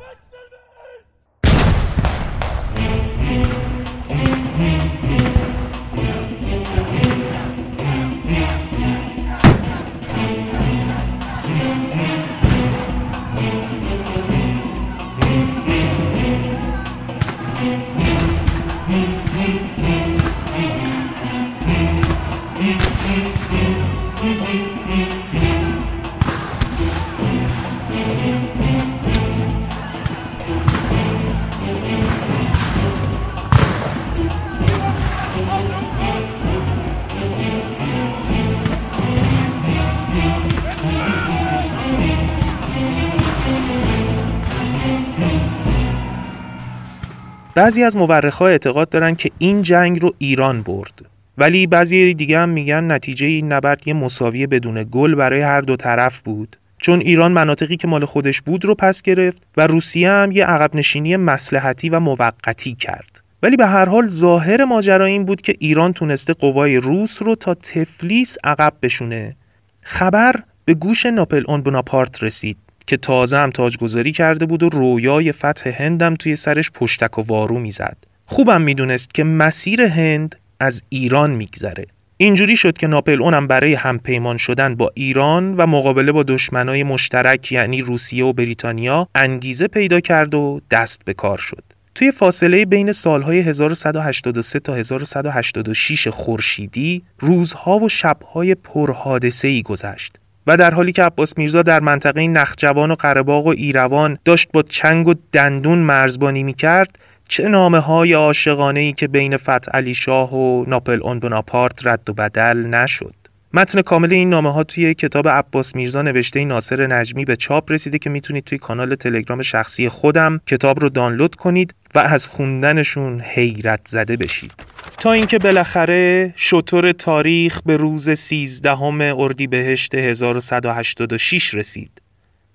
بعضی 47.60 47.84
از 47.84 47.98
مورخها 47.98 48.48
اعتقاد 48.48 48.90
دارن 48.90 49.16
که 49.16 49.32
این 49.40 49.62
جنگ 49.62 50.02
رو 50.02 50.14
ایران 50.18 50.62
برد. 50.62 51.02
ولی 51.38 51.68
بعضی 51.68 52.14
دیگه 52.14 52.40
هم 52.40 52.50
میگن 52.50 52.92
نتیجه 52.92 53.28
این 53.28 53.52
نبرد 53.52 53.88
یه 53.88 53.94
مساوی 53.94 54.48
بدون 54.48 54.84
گل 54.92 55.16
برای 55.16 55.42
هر 55.42 55.62
دو 55.62 55.76
طرف 55.76 56.20
بود. 56.20 56.58
چون 56.78 57.00
ایران 57.00 57.32
مناطقی 57.32 57.78
که 57.78 57.88
مال 57.88 58.06
خودش 58.06 58.42
بود 58.42 58.66
رو 58.66 58.76
پس 58.76 59.02
گرفت 59.02 59.42
و 59.58 59.68
روسیه 59.68 60.10
هم 60.10 60.32
یه 60.32 60.46
عقب 60.46 60.76
نشینی 60.76 61.18
مسلحتی 61.18 61.90
و 61.90 62.00
موقتی 62.00 62.76
کرد. 62.76 63.22
ولی 63.44 63.58
به 63.58 63.68
هر 63.68 63.86
حال 63.86 64.08
ظاهر 64.08 64.66
ماجرا 64.66 65.06
این 65.06 65.26
بود 65.26 65.42
که 65.42 65.56
ایران 65.60 65.94
تونسته 65.94 66.34
قوای 66.34 66.78
روس 66.78 67.22
رو 67.22 67.36
تا 67.36 67.54
تفلیس 67.54 68.38
عقب 68.44 68.74
بشونه. 68.82 69.36
خبر 69.82 70.36
به 70.66 70.74
گوش 70.74 71.06
ناپل 71.06 71.44
اون 71.48 71.62
بناپارت 71.62 72.24
رسید. 72.24 72.58
که 72.90 72.98
تازه 72.98 73.38
هم 73.38 73.50
تاجگذاری 73.50 74.12
کرده 74.12 74.46
بود 74.46 74.64
و 74.64 74.70
رویای 74.70 75.32
فتح 75.32 75.70
هندم 75.70 76.16
توی 76.16 76.36
سرش 76.36 76.72
پشتک 76.72 77.20
و 77.20 77.22
وارو 77.22 77.60
می‌زد. 77.60 77.98
خوبم 78.26 78.62
می‌دونست 78.62 79.14
که 79.14 79.24
مسیر 79.24 79.82
هند 79.82 80.36
از 80.60 80.82
ایران 80.90 81.32
میگذره. 81.32 81.86
اینجوری 82.18 82.58
شد 82.58 82.78
که 82.78 82.88
ناپل 82.88 83.22
اونم 83.22 83.48
برای 83.48 83.74
همپیمان 83.74 84.38
شدن 84.38 84.76
با 84.76 84.92
ایران 84.94 85.54
و 85.54 85.66
مقابله 85.66 86.12
با 86.12 86.24
دشمنای 86.24 86.84
مشترک 86.84 87.52
یعنی 87.52 87.82
روسیه 87.82 88.26
و 88.26 88.34
بریتانیا 88.34 89.08
انگیزه 89.16 89.68
پیدا 89.68 90.00
کرد 90.00 90.36
و 90.36 90.62
دست 90.72 91.02
به 91.06 91.14
کار 91.14 91.38
شد. 91.38 91.64
توی 91.96 92.12
فاصله 92.12 92.66
بین 92.66 92.92
سالهای 92.92 93.40
1183 93.40 94.60
تا 94.60 94.76
1186 94.76 96.08
خورشیدی 96.08 97.04
روزها 97.20 97.80
و 97.80 97.90
شبهای 97.90 98.56
پرحادثه 98.56 99.48
ای 99.48 99.62
گذشت. 99.62 100.19
و 100.50 100.58
در 100.58 100.74
حالی 100.74 100.92
که 100.92 101.04
عباس 101.04 101.38
میرزا 101.38 101.62
در 101.62 101.80
منطقه 101.80 102.28
نخجوان 102.28 102.92
و 102.92 102.96
قرباغ 102.96 103.46
و 103.46 103.50
ایروان 103.50 104.18
داشت 104.26 104.50
با 104.54 104.62
چنگ 104.62 105.08
و 105.08 105.14
دندون 105.32 105.80
مرزبانی 105.80 106.44
می‌کرد 106.44 107.00
چه 107.28 107.48
نامه 107.48 107.80
های 107.80 108.14
عاشقانه 108.14 108.80
ای 108.80 108.94
که 108.94 109.08
بین 109.08 109.38
فتح 109.38 109.72
علی 109.74 109.94
شاه 109.94 110.36
و 110.36 110.66
ناپل 110.68 111.00
اون 111.04 111.20
بناپارت 111.20 111.88
رد 111.88 112.10
و 112.10 112.14
بدل 112.14 112.58
نشد. 112.58 113.19
متن 113.54 113.82
کامل 113.82 114.14
این 114.14 114.30
نامه 114.30 114.54
ها 114.54 114.64
توی 114.64 114.94
کتاب 114.94 115.28
عباس 115.28 115.76
میرزا 115.76 116.02
نوشته 116.02 116.46
ناصر 116.46 116.88
نجمی 116.88 117.26
به 117.26 117.36
چاپ 117.36 117.72
رسیده 117.72 118.00
که 118.00 118.10
می‌تونید 118.10 118.44
توی 118.44 118.58
کانال 118.58 118.96
تلگرام 118.96 119.42
شخصی 119.42 119.90
خودم 119.90 120.42
کتاب 120.48 120.80
رو 120.80 120.90
دانلود 120.90 121.36
کنید 121.36 121.74
و 121.96 122.00
از 122.00 122.28
خوندنشون 122.28 123.22
حیرت 123.22 123.80
زده 123.88 124.16
بشید. 124.16 124.54
تا 125.00 125.12
اینکه 125.12 125.40
بالاخره 125.40 126.34
شطور 126.36 126.92
تاریخ 126.92 127.60
به 127.66 127.78
روز 127.78 128.10
13 128.10 128.82
اردیبهشت 128.82 129.96
1186 129.96 131.54
رسید. 131.54 132.02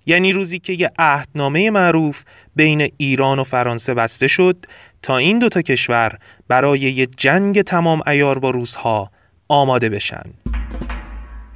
یعنی 0.05 0.33
روزی 0.33 0.59
که 0.59 0.73
یه 0.73 0.91
عهدنامه 0.99 1.69
معروف 1.69 2.23
بین 2.55 2.89
ایران 2.97 3.39
و 3.39 3.43
فرانسه 3.43 3.93
بسته 3.93 4.27
شد 4.27 4.65
تا 5.01 5.17
این 5.17 5.39
دوتا 5.39 5.61
کشور 5.61 6.17
برای 6.47 6.79
یه 6.79 7.05
جنگ 7.05 7.61
تمام 7.61 8.01
ایار 8.07 8.39
با 8.39 8.49
روزها 8.49 9.11
آماده 9.47 9.89
بشن. 9.89 10.44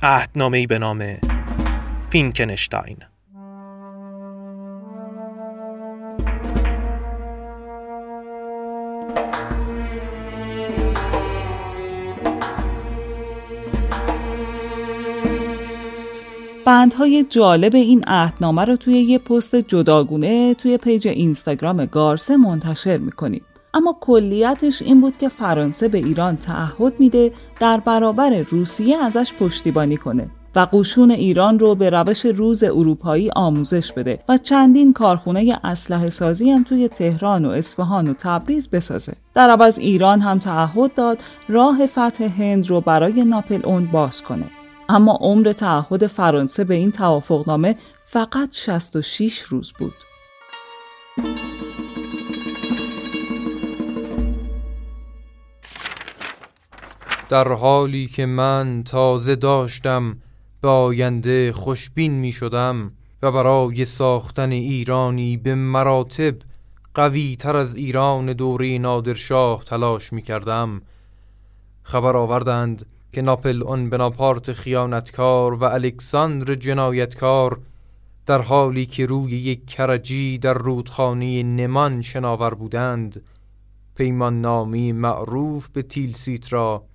عهدنامه‌ای 0.04 0.68
به 0.68 0.80
نام 0.80 1.18
فینکنشتاین 2.10 2.98
بندهای 16.66 17.26
جالب 17.30 17.76
این 17.76 18.04
عهدنامه 18.08 18.66
رو 18.66 18.76
توی 18.76 18.94
یه 18.94 19.18
پست 19.18 19.56
جداگونه 19.56 20.54
توی 20.54 20.78
پیج 20.78 21.08
اینستاگرام 21.08 21.86
گارسه 21.86 22.38
منتشر 22.38 22.98
می‌کنیم. 22.98 23.42
اما 23.74 23.98
کلیتش 24.02 24.82
این 24.82 25.02
بود 25.02 25.18
که 25.18 25.30
فرانسه 25.30 25.88
به 25.88 25.98
ایران 25.98 26.38
تعهد 26.38 27.00
میده 27.00 27.32
در 27.60 27.80
برابر 27.80 28.30
روسیه 28.30 28.98
ازش 28.98 29.34
پشتیبانی 29.34 29.98
کنه 29.98 30.30
و 30.56 30.68
قشون 30.74 31.12
ایران 31.12 31.60
رو 31.60 31.76
به 31.76 31.90
روش 31.90 32.26
روز 32.26 32.64
اروپایی 32.64 33.30
آموزش 33.36 33.92
بده 33.92 34.20
و 34.30 34.38
چندین 34.38 34.94
کارخونه 34.94 35.60
اسلحه 35.64 36.10
سازی 36.10 36.52
هم 36.52 36.64
توی 36.64 36.88
تهران 36.88 37.46
و 37.46 37.50
اصفهان 37.50 38.08
و 38.08 38.14
تبریز 38.14 38.70
بسازه. 38.70 39.14
در 39.36 39.50
عوض 39.50 39.80
ایران 39.80 40.22
هم 40.22 40.40
تعهد 40.40 40.94
داد 40.94 41.18
راه 41.50 41.86
فتح 41.86 42.24
هند 42.24 42.68
رو 42.70 42.82
برای 42.82 43.24
ناپل 43.24 43.62
اون 43.66 43.86
باز 43.86 44.22
کنه. 44.22 44.46
اما 44.90 45.18
عمر 45.22 45.52
تعهد 45.52 46.08
فرانسه 46.08 46.64
به 46.64 46.76
این 46.76 46.92
توافقنامه 46.92 47.76
فقط 48.04 48.56
66 48.56 49.40
روز 49.40 49.74
بود. 49.80 49.94
در 57.30 57.48
حالی 57.48 58.08
که 58.08 58.26
من 58.26 58.84
تازه 58.86 59.36
داشتم 59.36 60.18
به 60.62 60.68
آینده 60.68 61.52
خوشبین 61.54 62.12
می 62.12 62.32
شدم 62.32 62.92
و 63.22 63.32
برای 63.32 63.86
ساختن 63.86 64.52
ایرانی 64.52 65.38
به 65.38 65.56
مراتب 65.56 66.36
قوی 66.94 67.36
تر 67.36 67.56
از 67.56 67.76
ایران 67.76 68.34
دوره 68.34 68.78
نادرشاه 68.78 69.64
تلاش 69.64 70.14
می 70.14 70.22
کردم 70.22 70.82
خبر 71.84 72.16
آوردند 72.16 72.86
که 73.12 73.22
ناپل 73.22 73.64
اون 73.64 73.90
بناپارت 73.90 74.54
خیانتکار 74.54 75.54
و 75.54 75.64
الکساندر 75.64 76.56
جنایتکار 76.56 77.60
در 78.26 78.42
حالی 78.42 78.86
که 78.86 79.06
روی 79.06 79.32
یک 79.32 79.66
کرجی 79.66 80.38
در 80.38 80.54
رودخانه 80.54 81.44
نمان 81.44 82.02
شناور 82.02 82.54
بودند 82.54 83.22
پیمان 83.96 84.42
نامی 84.42 84.92
معروف 84.92 85.70
به 85.70 85.82
تیلسیت 85.82 86.54
را 86.54 86.89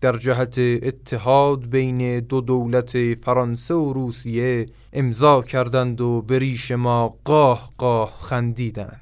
در 0.00 0.16
جهت 0.16 0.58
اتحاد 0.58 1.66
بین 1.66 2.20
دو 2.20 2.40
دولت 2.40 3.14
فرانسه 3.14 3.74
و 3.74 3.92
روسیه 3.92 4.66
امضا 4.92 5.42
کردند 5.42 6.00
و 6.00 6.22
بریش 6.22 6.70
ما 6.70 7.16
قاه 7.24 7.70
قاه 7.78 8.12
خندیدند. 8.18 9.00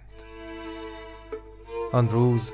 آن 1.93 2.09
روز 2.09 2.53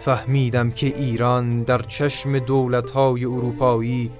فهمیدم 0.00 0.70
که 0.70 0.86
ایران 0.86 1.62
در 1.62 1.82
چشم 1.82 2.38
دولتهای 2.38 3.24
اروپایی 3.24 4.10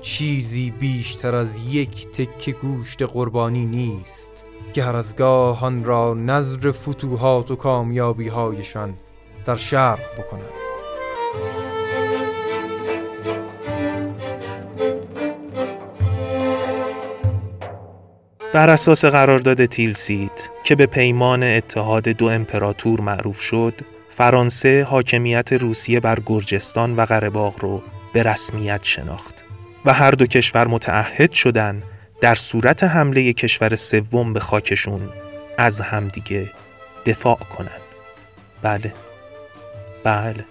چیزی 0.00 0.70
بیشتر 0.70 1.34
از 1.34 1.74
یک 1.74 2.08
تکه 2.10 2.52
گوشت 2.52 3.02
قربانی 3.02 3.66
نیست. 3.66 4.44
که 4.72 4.82
هر 4.82 4.96
از 4.96 5.16
گاه 5.16 5.64
آن 5.64 5.84
را 5.84 6.14
نظر 6.14 6.70
فتوحات 6.70 7.50
و 7.50 7.56
کامیابی 7.56 8.28
هایشان 8.28 8.94
در 9.44 9.56
شرق 9.56 10.18
بکنند 10.18 10.69
بر 18.54 18.70
اساس 18.70 19.04
قرارداد 19.04 19.66
تیلسیت 19.66 20.48
که 20.64 20.74
به 20.74 20.86
پیمان 20.86 21.42
اتحاد 21.42 22.08
دو 22.08 22.26
امپراتور 22.26 23.00
معروف 23.00 23.40
شد 23.40 23.74
فرانسه 24.08 24.86
حاکمیت 24.90 25.52
روسیه 25.52 26.00
بر 26.00 26.18
گرجستان 26.26 26.96
و 26.96 27.04
قره‌باغ 27.04 27.60
رو 27.60 27.82
به 28.12 28.22
رسمیت 28.22 28.80
شناخت 28.82 29.34
و 29.84 29.92
هر 29.92 30.10
دو 30.10 30.26
کشور 30.26 30.66
متعهد 30.66 31.32
شدن 31.32 31.82
در 32.20 32.34
صورت 32.34 32.84
حمله 32.84 33.32
کشور 33.32 33.74
سوم 33.74 34.32
به 34.32 34.40
خاکشون 34.40 35.08
از 35.58 35.80
همدیگه 35.80 36.50
دفاع 37.06 37.38
کنن. 37.56 37.80
بله. 38.62 38.92
بله. 40.04 40.44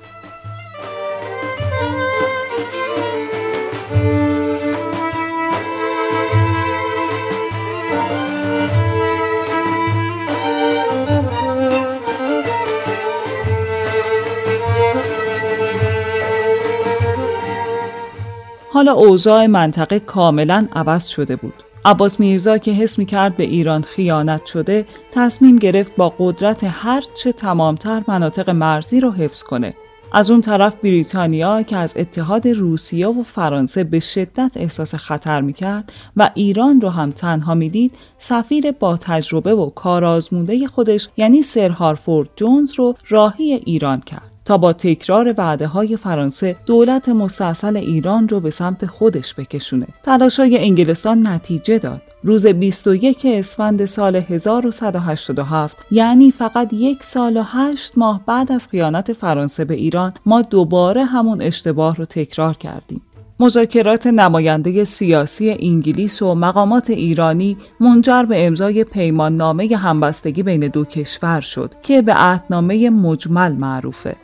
حالا 18.72 18.94
اوضاع 18.94 19.46
منطقه 19.46 20.00
کاملا 20.00 20.68
عوض 20.74 21.08
شده 21.08 21.36
بود. 21.36 21.54
عباس 21.86 22.20
میرزا 22.20 22.58
که 22.58 22.72
حس 22.72 23.00
می 23.00 23.06
کرد 23.06 23.38
به 23.38 23.44
ایران 23.44 23.82
خیانت 23.82 24.46
شده 24.46 24.86
تصمیم 25.12 25.56
گرفت 25.56 25.96
با 25.96 26.14
قدرت 26.20 26.64
هر 26.64 27.04
چه 27.24 27.32
تمامتر 27.32 28.04
مناطق 28.08 28.50
مرزی 28.50 29.00
رو 29.00 29.12
حفظ 29.12 29.44
کنه. 29.44 29.76
از 30.14 30.32
اون 30.32 30.42
طرف 30.42 30.76
بریتانیا 30.76 31.62
که 31.62 31.78
از 31.78 31.94
اتحاد 31.98 32.48
روسیه 32.48 33.08
و 33.08 33.24
فرانسه 33.24 33.84
به 33.84 34.00
شدت 34.00 34.52
احساس 34.56 34.96
خطر 34.96 35.42
می 35.42 35.54
کرد 35.54 35.94
و 36.18 36.32
ایران 36.34 36.82
رو 36.82 36.90
هم 36.90 37.12
تنها 37.12 37.54
می‌دید 37.54 37.92
سفیر 38.18 38.72
با 38.72 38.98
تجربه 38.98 39.56
و 39.56 39.70
کارآزموده 39.70 40.68
خودش 40.68 41.08
یعنی 41.18 41.42
سر 41.42 41.70
هارفورد 41.70 42.30
جونز 42.36 42.74
رو 42.74 42.96
راهی 43.10 43.54
ایران 43.54 44.02
کرد. 44.02 44.29
تا 44.50 44.58
با 44.58 44.74
تکرار 44.74 45.34
وعده 45.38 45.68
های 45.68 45.98
فرانسه 45.98 46.56
دولت 46.66 47.10
مستاصل 47.10 47.78
ایران 47.78 48.30
رو 48.30 48.40
به 48.40 48.50
سمت 48.50 48.86
خودش 48.86 49.34
بکشونه. 49.34 49.88
تلاشای 50.04 50.58
انگلستان 50.58 51.28
نتیجه 51.28 51.80
داد. 51.80 52.02
روز 52.24 52.46
21 52.48 53.26
اسفند 53.26 53.86
سال 53.86 54.16
1187 54.16 55.78
یعنی 55.92 56.32
فقط 56.32 56.74
یک 56.74 57.04
سال 57.04 57.38
و 57.38 57.44
هشت 57.44 57.98
ماه 57.98 58.22
بعد 58.26 58.52
از 58.52 58.68
خیانت 58.68 59.14
فرانسه 59.14 59.66
به 59.66 59.74
ایران 59.74 60.14
ما 60.26 60.42
دوباره 60.42 61.04
همون 61.06 61.42
اشتباه 61.42 61.96
رو 61.96 62.06
تکرار 62.06 62.54
کردیم. 62.54 63.02
مذاکرات 63.42 64.08
نماینده 64.08 64.84
سیاسی 64.84 65.58
انگلیس 65.60 66.22
و 66.22 66.36
مقامات 66.36 66.90
ایرانی 66.90 67.58
منجر 67.80 68.24
به 68.24 68.48
امضای 68.48 68.84
پیمان 68.84 69.36
نامه 69.36 69.78
همبستگی 69.78 70.44
بین 70.44 70.68
دو 70.68 70.86
کشور 70.86 71.42
شد 71.42 71.74
که 71.84 72.02
به 72.02 72.14
عهدنامه 72.14 72.90
مجمل 72.90 73.56
معروفه. 73.56 74.16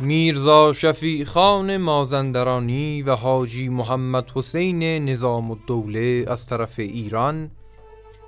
میرزا 0.00 0.72
شفیع 0.72 1.24
خان 1.24 1.76
مازندرانی 1.76 3.02
و 3.02 3.14
حاجی 3.14 3.68
محمد 3.68 4.30
حسین 4.34 4.82
نظام 4.82 5.50
الدوله 5.50 6.24
از 6.28 6.46
طرف 6.46 6.78
ایران 6.78 7.50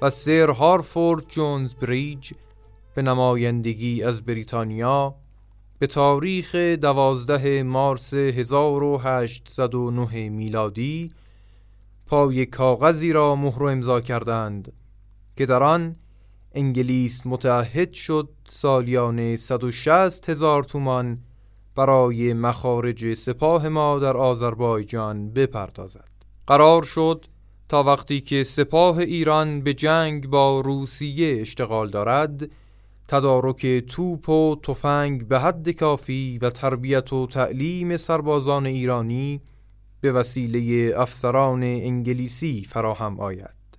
و 0.03 0.11
سر 0.11 0.51
هارفورد 0.51 1.24
جونز 1.28 1.74
بریج 1.74 2.32
به 2.95 3.03
نمایندگی 3.03 4.03
از 4.03 4.24
بریتانیا 4.24 5.14
به 5.81 5.87
تاریخ 5.87 6.55
دوازده 6.55 7.62
مارس 7.62 8.14
1809 8.14 10.28
میلادی 10.28 11.12
پای 12.07 12.47
کاغذی 12.47 13.12
را 13.12 13.37
مهر 13.37 13.64
امضا 13.64 14.01
کردند 14.01 14.72
که 15.37 15.47
در 15.47 15.62
آن 15.62 15.97
انگلیس 16.55 17.26
متعهد 17.26 17.93
شد 17.93 18.28
سالیانه 18.49 19.37
160 19.37 20.31
هزار 20.31 20.64
تومان 20.64 21.18
برای 21.74 22.33
مخارج 22.33 23.14
سپاه 23.14 23.68
ما 23.68 23.99
در 23.99 24.16
آذربایجان 24.16 25.31
بپردازد. 25.31 26.09
قرار 26.47 26.83
شد 26.83 27.26
تا 27.68 27.83
وقتی 27.83 28.20
که 28.20 28.45
سپاه 28.45 28.99
ایران 28.99 29.61
به 29.61 29.74
جنگ 29.74 30.28
با 30.28 30.61
روسیه 30.61 31.41
اشتغال 31.41 31.91
دارد 31.91 32.51
تدارک 33.11 33.66
توپ 33.66 34.28
و 34.28 34.56
تفنگ 34.62 35.28
به 35.28 35.40
حد 35.40 35.70
کافی 35.70 36.38
و 36.42 36.50
تربیت 36.50 37.12
و 37.12 37.26
تعلیم 37.26 37.96
سربازان 37.96 38.66
ایرانی 38.66 39.40
به 40.00 40.12
وسیله 40.12 40.94
افسران 40.96 41.62
انگلیسی 41.62 42.66
فراهم 42.68 43.20
آید. 43.20 43.78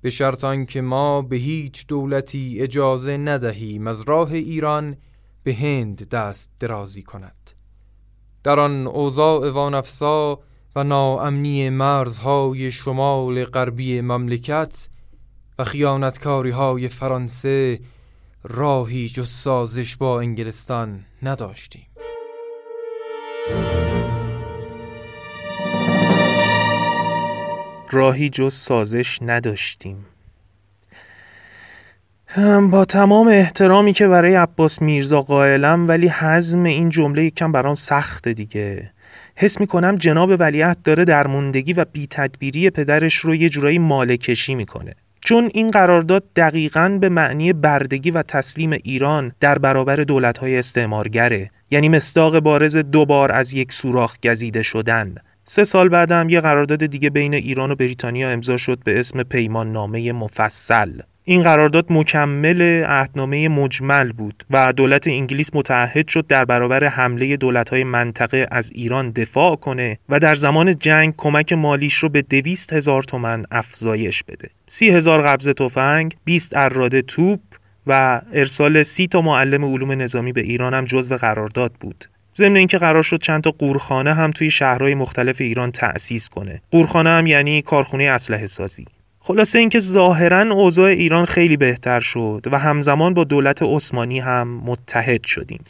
به 0.00 0.10
شرط 0.10 0.66
که 0.68 0.80
ما 0.80 1.22
به 1.22 1.36
هیچ 1.36 1.86
دولتی 1.86 2.60
اجازه 2.60 3.16
ندهیم 3.16 3.86
از 3.86 4.00
راه 4.00 4.32
ایران 4.32 4.96
به 5.42 5.54
هند 5.54 6.08
دست 6.08 6.50
درازی 6.60 7.02
کند. 7.02 7.50
در 8.42 8.60
آن 8.60 8.86
اوضاع 8.86 9.50
وانفسا 9.50 10.40
و 10.76 10.84
ناامنی 10.84 11.70
مرزهای 11.70 12.70
شمال 12.70 13.44
غربی 13.44 14.00
مملکت 14.00 14.88
و 15.58 15.64
خیانتکاری 15.64 16.50
های 16.50 16.88
فرانسه 16.88 17.80
راهی 18.44 19.08
جز 19.08 19.28
سازش 19.28 19.96
با 19.96 20.20
انگلستان 20.20 21.00
نداشتیم. 21.22 21.86
راهی 27.90 28.28
جز 28.28 28.54
سازش 28.54 29.18
نداشتیم. 29.22 30.06
با 32.70 32.84
تمام 32.84 33.28
احترامی 33.28 33.92
که 33.92 34.08
برای 34.08 34.34
عباس 34.34 34.82
میرزا 34.82 35.22
قائلم 35.22 35.88
ولی 35.88 36.08
حزم 36.08 36.64
این 36.64 36.88
جمله 36.88 37.24
یکم 37.24 37.52
برام 37.52 37.74
سخت 37.74 38.28
دیگه. 38.28 38.92
حس 39.36 39.60
می‌کنم 39.60 39.96
جناب 39.96 40.30
ولیعت 40.38 40.82
داره 40.84 41.04
در 41.04 41.26
موندگی 41.26 41.72
و 41.72 41.84
بی 41.84 42.06
تدبیری 42.06 42.70
پدرش 42.70 43.16
رو 43.16 43.34
یه 43.34 43.48
جورایی 43.48 43.78
مال 43.78 44.16
کشی 44.16 44.54
می‌کنه. 44.54 44.94
چون 45.20 45.50
این 45.54 45.70
قرارداد 45.70 46.24
دقیقا 46.36 46.98
به 47.00 47.08
معنی 47.08 47.52
بردگی 47.52 48.10
و 48.10 48.22
تسلیم 48.22 48.72
ایران 48.72 49.32
در 49.40 49.58
برابر 49.58 49.96
دولتهای 49.96 50.58
استعمارگره 50.58 51.50
یعنی 51.70 51.88
مستاق 51.88 52.40
بارز 52.40 52.76
دوبار 52.76 53.32
از 53.32 53.54
یک 53.54 53.72
سوراخ 53.72 54.16
گزیده 54.24 54.62
شدن. 54.62 55.14
سه 55.44 55.64
سال 55.64 55.88
بعدم 55.88 56.28
یه 56.28 56.40
قرارداد 56.40 56.86
دیگه 56.86 57.10
بین 57.10 57.34
ایران 57.34 57.70
و 57.70 57.74
بریتانیا 57.74 58.30
امضا 58.30 58.56
شد 58.56 58.78
به 58.84 58.98
اسم 58.98 59.22
پیمان 59.22 59.72
نامه 59.72 60.12
مفصل. 60.12 61.00
این 61.24 61.42
قرارداد 61.42 61.86
مکمل 61.90 62.84
عهدنامه 62.84 63.48
مجمل 63.48 64.12
بود 64.12 64.44
و 64.50 64.72
دولت 64.72 65.08
انگلیس 65.08 65.50
متعهد 65.54 66.08
شد 66.08 66.26
در 66.26 66.44
برابر 66.44 66.84
حمله 66.84 67.36
دولت‌های 67.36 67.84
منطقه 67.84 68.46
از 68.50 68.72
ایران 68.74 69.10
دفاع 69.10 69.56
کنه 69.56 69.98
و 70.08 70.18
در 70.18 70.34
زمان 70.34 70.76
جنگ 70.76 71.14
کمک 71.16 71.52
مالیش 71.52 71.94
رو 71.94 72.08
به 72.08 72.22
دویست 72.22 72.72
هزار 72.72 73.02
تومن 73.02 73.44
افزایش 73.50 74.22
بده. 74.22 74.50
سی 74.66 74.90
هزار 74.90 75.22
قبض 75.22 75.48
تفنگ، 75.48 76.16
20 76.24 76.56
اراده 76.56 77.02
توپ 77.02 77.40
و 77.86 78.20
ارسال 78.32 78.82
سی 78.82 79.06
تا 79.06 79.20
معلم 79.20 79.64
علوم 79.64 79.92
نظامی 79.92 80.32
به 80.32 80.40
ایران 80.40 80.74
هم 80.74 80.84
جزو 80.84 81.16
قرارداد 81.16 81.72
بود. 81.80 82.04
ضمن 82.36 82.56
اینکه 82.56 82.78
قرار 82.78 83.02
شد 83.02 83.20
چند 83.22 83.42
تا 83.42 83.50
قورخانه 83.50 84.14
هم 84.14 84.30
توی 84.30 84.50
شهرهای 84.50 84.94
مختلف 84.94 85.40
ایران 85.40 85.72
تأسیس 85.72 86.28
کنه. 86.28 86.62
قورخانه 86.70 87.10
هم 87.10 87.26
یعنی 87.26 87.62
کارخونه 87.62 88.04
اسلحه 88.04 88.46
سازی. 88.46 88.84
خلاصه 89.20 89.58
اینکه 89.58 89.80
ظاهرا 89.80 90.54
اوضاع 90.54 90.90
ایران 90.90 91.24
خیلی 91.24 91.56
بهتر 91.56 92.00
شد 92.00 92.42
و 92.52 92.58
همزمان 92.58 93.14
با 93.14 93.24
دولت 93.24 93.62
عثمانی 93.62 94.20
هم 94.20 94.60
متحد 94.64 95.24
شدیم. 95.24 95.64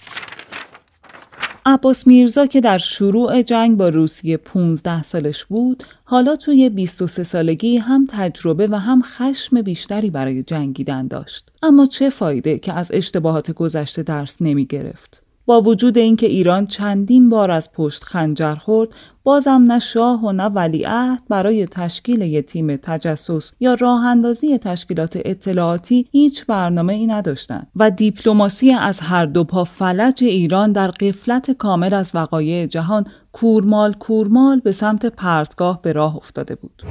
عباس 1.66 2.06
میرزا 2.06 2.46
که 2.46 2.60
در 2.60 2.78
شروع 2.78 3.42
جنگ 3.42 3.76
با 3.76 3.88
روسیه 3.88 4.36
15 4.36 5.02
سالش 5.02 5.44
بود 5.44 5.84
حالا 6.04 6.36
توی 6.36 6.68
23 6.68 7.22
سالگی 7.22 7.76
هم 7.76 8.06
تجربه 8.10 8.66
و 8.66 8.74
هم 8.74 9.02
خشم 9.02 9.62
بیشتری 9.62 10.10
برای 10.10 10.42
جنگیدن 10.42 11.06
داشت. 11.06 11.50
اما 11.62 11.86
چه 11.86 12.10
فایده 12.10 12.58
که 12.58 12.72
از 12.72 12.90
اشتباهات 12.94 13.50
گذشته 13.50 14.02
درس 14.02 14.36
نمی 14.40 14.66
گرفت 14.66 15.22
با 15.50 15.60
وجود 15.60 15.98
اینکه 15.98 16.26
ایران 16.26 16.66
چندین 16.66 17.28
بار 17.28 17.50
از 17.50 17.72
پشت 17.72 18.04
خنجر 18.04 18.54
خورد 18.54 18.88
بازم 19.22 19.64
نه 19.66 19.78
شاه 19.78 20.24
و 20.24 20.32
نه 20.32 20.44
ولیعهد 20.44 21.22
برای 21.28 21.66
تشکیل 21.66 22.20
یک 22.20 22.46
تیم 22.46 22.76
تجسس 22.76 23.52
یا 23.60 23.74
راه 23.74 24.04
اندازی 24.06 24.58
تشکیلات 24.58 25.18
اطلاعاتی 25.24 26.06
هیچ 26.12 26.46
برنامه 26.46 26.92
ای 26.92 27.06
نداشتند 27.06 27.66
و 27.76 27.90
دیپلماسی 27.90 28.72
از 28.72 29.00
هر 29.00 29.26
دو 29.26 29.44
پا 29.44 29.64
فلج 29.64 30.24
ایران 30.24 30.72
در 30.72 30.90
قفلت 30.90 31.50
کامل 31.50 31.94
از 31.94 32.10
وقایع 32.14 32.66
جهان 32.66 33.04
کورمال 33.32 33.92
کورمال 33.92 34.60
به 34.60 34.72
سمت 34.72 35.06
پرتگاه 35.06 35.82
به 35.82 35.92
راه 35.92 36.16
افتاده 36.16 36.54
بود. 36.54 36.82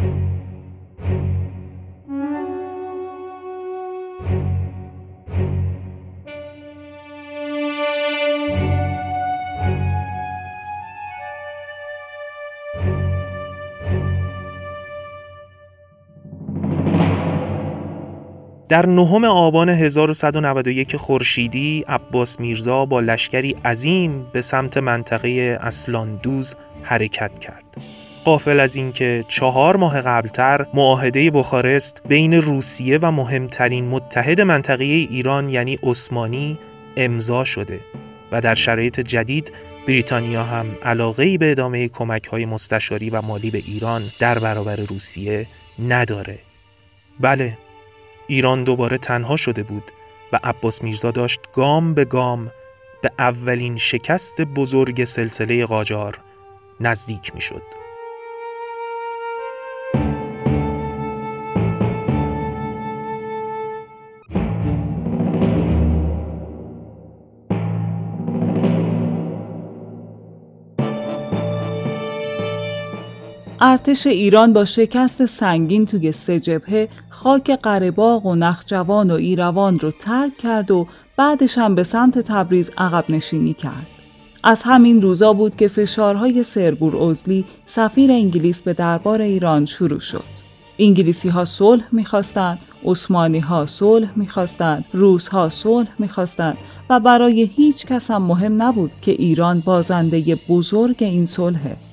در 18.69 18.85
نهم 18.85 19.25
آبان 19.25 19.69
1191 19.69 20.95
خورشیدی 20.95 21.85
عباس 21.87 22.39
میرزا 22.39 22.85
با 22.85 22.99
لشکری 22.99 23.55
عظیم 23.65 24.27
به 24.31 24.41
سمت 24.41 24.77
منطقه 24.77 25.59
اسلاندوز 25.61 26.55
حرکت 26.83 27.39
کرد. 27.39 27.63
قافل 28.25 28.59
از 28.59 28.75
اینکه 28.75 29.23
چهار 29.27 29.75
ماه 29.75 30.01
قبلتر 30.01 30.65
معاهده 30.73 31.31
بخارست 31.31 32.01
بین 32.07 32.33
روسیه 32.33 32.99
و 33.01 33.11
مهمترین 33.11 33.85
متحد 33.85 34.41
منطقه 34.41 34.83
ایران 34.83 35.49
یعنی 35.49 35.79
عثمانی 35.83 36.57
امضا 36.97 37.43
شده 37.43 37.79
و 38.31 38.41
در 38.41 38.55
شرایط 38.55 38.99
جدید 38.99 39.51
بریتانیا 39.87 40.43
هم 40.43 40.65
علاقه 40.83 41.37
به 41.37 41.51
ادامه 41.51 41.87
کمک 41.87 42.25
های 42.25 42.45
مستشاری 42.45 43.09
و 43.09 43.21
مالی 43.21 43.51
به 43.51 43.61
ایران 43.67 44.01
در 44.19 44.39
برابر 44.39 44.75
روسیه 44.75 45.47
نداره. 45.87 46.39
بله 47.19 47.57
ایران 48.29 48.63
دوباره 48.63 48.97
تنها 48.97 49.35
شده 49.35 49.63
بود 49.63 49.83
و 50.33 50.39
عباس 50.43 50.83
میرزا 50.83 51.11
داشت 51.11 51.39
گام 51.53 51.93
به 51.93 52.05
گام 52.05 52.51
به 53.01 53.11
اولین 53.19 53.77
شکست 53.77 54.41
بزرگ 54.41 55.03
سلسله 55.03 55.65
قاجار 55.65 56.19
نزدیک 56.79 57.35
می 57.35 57.41
ارتش 73.61 74.07
ایران 74.07 74.53
با 74.53 74.65
شکست 74.65 75.25
سنگین 75.25 75.85
توی 75.85 76.11
سه 76.11 76.39
جبهه 76.39 76.89
خاک 77.09 77.51
قرباغ 77.51 78.25
و 78.25 78.35
نخجوان 78.35 79.11
و 79.11 79.13
ایروان 79.13 79.79
رو 79.79 79.91
ترک 79.91 80.37
کرد 80.37 80.71
و 80.71 80.87
بعدش 81.17 81.57
هم 81.57 81.75
به 81.75 81.83
سمت 81.83 82.19
تبریز 82.19 82.71
عقب 82.77 83.05
نشینی 83.09 83.53
کرد. 83.53 83.87
از 84.43 84.63
همین 84.63 85.01
روزا 85.01 85.33
بود 85.33 85.55
که 85.55 85.67
فشارهای 85.67 86.43
سربور 86.43 86.95
اوزلی 86.95 87.45
سفیر 87.65 88.11
انگلیس 88.11 88.61
به 88.61 88.73
دربار 88.73 89.21
ایران 89.21 89.65
شروع 89.65 89.99
شد. 89.99 90.23
انگلیسی 90.79 91.29
ها 91.29 91.45
صلح 91.45 91.83
می‌خواستند، 91.91 92.59
عثمانی 92.85 93.39
ها 93.39 93.65
صلح 93.65 94.09
می‌خواستند، 94.15 94.85
روس 94.93 95.27
ها 95.27 95.49
صلح 95.49 95.89
می‌خواستند 95.99 96.57
و 96.89 96.99
برای 96.99 97.41
هیچ 97.41 97.85
کس 97.85 98.11
هم 98.11 98.21
مهم 98.21 98.61
نبود 98.61 98.91
که 99.01 99.11
ایران 99.11 99.59
بازنده 99.59 100.37
بزرگ 100.49 100.95
این 100.99 101.25
صلحه. 101.25 101.88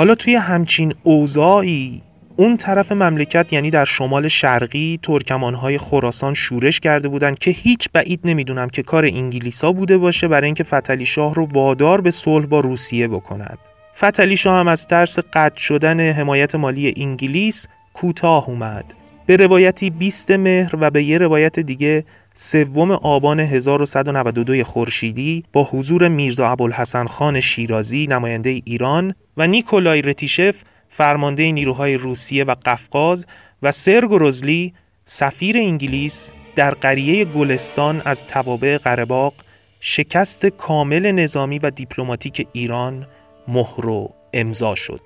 حالا 0.00 0.14
توی 0.14 0.34
همچین 0.34 0.94
اوضاعی 1.02 2.02
اون 2.36 2.56
طرف 2.56 2.92
مملکت 2.92 3.52
یعنی 3.52 3.70
در 3.70 3.84
شمال 3.84 4.28
شرقی 4.28 4.98
ترکمانهای 5.02 5.78
خراسان 5.78 6.34
شورش 6.34 6.80
کرده 6.80 7.08
بودند 7.08 7.38
که 7.38 7.50
هیچ 7.50 7.88
بعید 7.92 8.20
نمی‌دونم 8.24 8.68
که 8.68 8.82
کار 8.82 9.04
انگلیسا 9.04 9.72
بوده 9.72 9.98
باشه 9.98 10.28
برای 10.28 10.44
اینکه 10.44 10.64
فتلی 10.64 11.06
شاه 11.06 11.34
رو 11.34 11.48
وادار 11.52 12.00
به 12.00 12.10
صلح 12.10 12.46
با 12.46 12.60
روسیه 12.60 13.08
بکنند. 13.08 13.58
فتلی 13.96 14.36
شاه 14.36 14.58
هم 14.60 14.68
از 14.68 14.86
ترس 14.86 15.18
قطع 15.32 15.58
شدن 15.58 16.00
حمایت 16.00 16.54
مالی 16.54 16.94
انگلیس 16.96 17.68
کوتاه 17.94 18.48
اومد. 18.48 18.84
به 19.26 19.36
روایتی 19.36 19.90
20 19.90 20.30
مهر 20.30 20.76
و 20.80 20.90
به 20.90 21.02
یه 21.02 21.18
روایت 21.18 21.60
دیگه 21.60 22.04
سوم 22.42 22.90
آبان 22.90 23.40
1192 23.40 24.64
خورشیدی 24.64 25.44
با 25.52 25.64
حضور 25.64 26.08
میرزا 26.08 26.48
ابوالحسن 26.48 27.06
خان 27.06 27.40
شیرازی 27.40 28.06
نماینده 28.06 28.50
ایران 28.64 29.14
و 29.36 29.46
نیکولای 29.46 30.02
رتیشف 30.02 30.62
فرمانده 30.88 31.52
نیروهای 31.52 31.96
روسیه 31.96 32.44
و 32.44 32.54
قفقاز 32.64 33.26
و 33.62 33.72
سرگ 33.72 34.10
روزلی 34.10 34.74
سفیر 35.04 35.58
انگلیس 35.58 36.30
در 36.56 36.74
قریه 36.74 37.24
گلستان 37.24 38.02
از 38.04 38.26
توابع 38.26 38.78
قرباق 38.78 39.34
شکست 39.80 40.46
کامل 40.46 41.12
نظامی 41.12 41.58
و 41.58 41.70
دیپلماتیک 41.70 42.48
ایران 42.52 43.06
مهر 43.48 43.86
و 43.86 44.14
امضا 44.32 44.74
شد. 44.74 45.02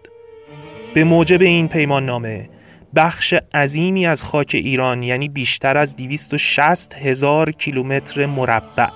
به 0.95 1.05
موجب 1.05 1.43
این 1.43 1.69
پیمان 1.69 2.07
نامه 2.07 2.49
بخش 2.97 3.35
عظیمی 3.55 4.07
از 4.07 4.23
خاک 4.23 4.51
ایران 4.55 5.03
یعنی 5.03 5.29
بیشتر 5.29 5.77
از 5.77 5.97
260 5.97 6.95
هزار 6.95 7.51
کیلومتر 7.51 8.27
مربع. 8.27 8.89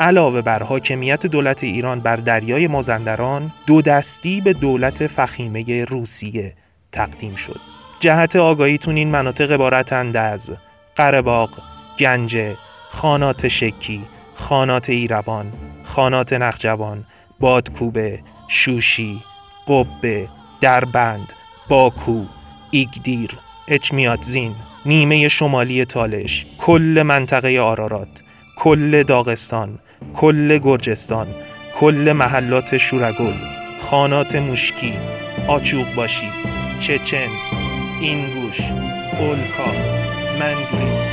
علاوه 0.00 0.42
بر 0.42 0.62
حاکمیت 0.62 1.26
دولت 1.26 1.64
ایران 1.64 2.00
بر 2.00 2.16
دریای 2.16 2.66
مازندران 2.66 3.52
دو 3.66 3.82
دستی 3.82 4.40
به 4.40 4.52
دولت 4.52 5.06
فخیمه 5.06 5.84
روسیه 5.84 6.54
تقدیم 6.92 7.36
شد. 7.36 7.60
جهت 8.00 8.36
آگاهیتون 8.36 8.96
این 8.96 9.08
مناطق 9.08 9.52
عبارتند 9.52 10.16
از 10.16 10.52
قرباق، 10.96 11.50
گنجه، 11.98 12.56
خانات 12.90 13.48
شکی، 13.48 14.04
خانات 14.34 14.90
ایروان، 14.90 15.52
خانات 15.84 16.32
نخجوان، 16.32 17.04
بادکوبه، 17.40 18.20
شوشی، 18.48 19.22
قبه، 19.68 20.28
دربند، 20.60 21.32
باکو، 21.68 22.24
ایگدیر، 22.70 23.30
اچمیاتزین، 23.68 24.54
نیمه 24.86 25.28
شمالی 25.28 25.84
تالش، 25.84 26.46
کل 26.58 27.02
منطقه 27.06 27.60
آرارات، 27.60 28.22
کل 28.56 29.02
داغستان، 29.02 29.78
کل 30.14 30.58
گرجستان، 30.58 31.26
کل 31.74 32.12
محلات 32.12 32.76
شورگل، 32.76 33.34
خانات 33.80 34.34
مشکی، 34.34 34.92
آچوق 35.46 35.94
باشی، 35.94 36.28
چچن، 36.80 37.28
اینگوش، 38.00 38.60
اولکا، 39.18 39.72
منگلی، 40.40 41.07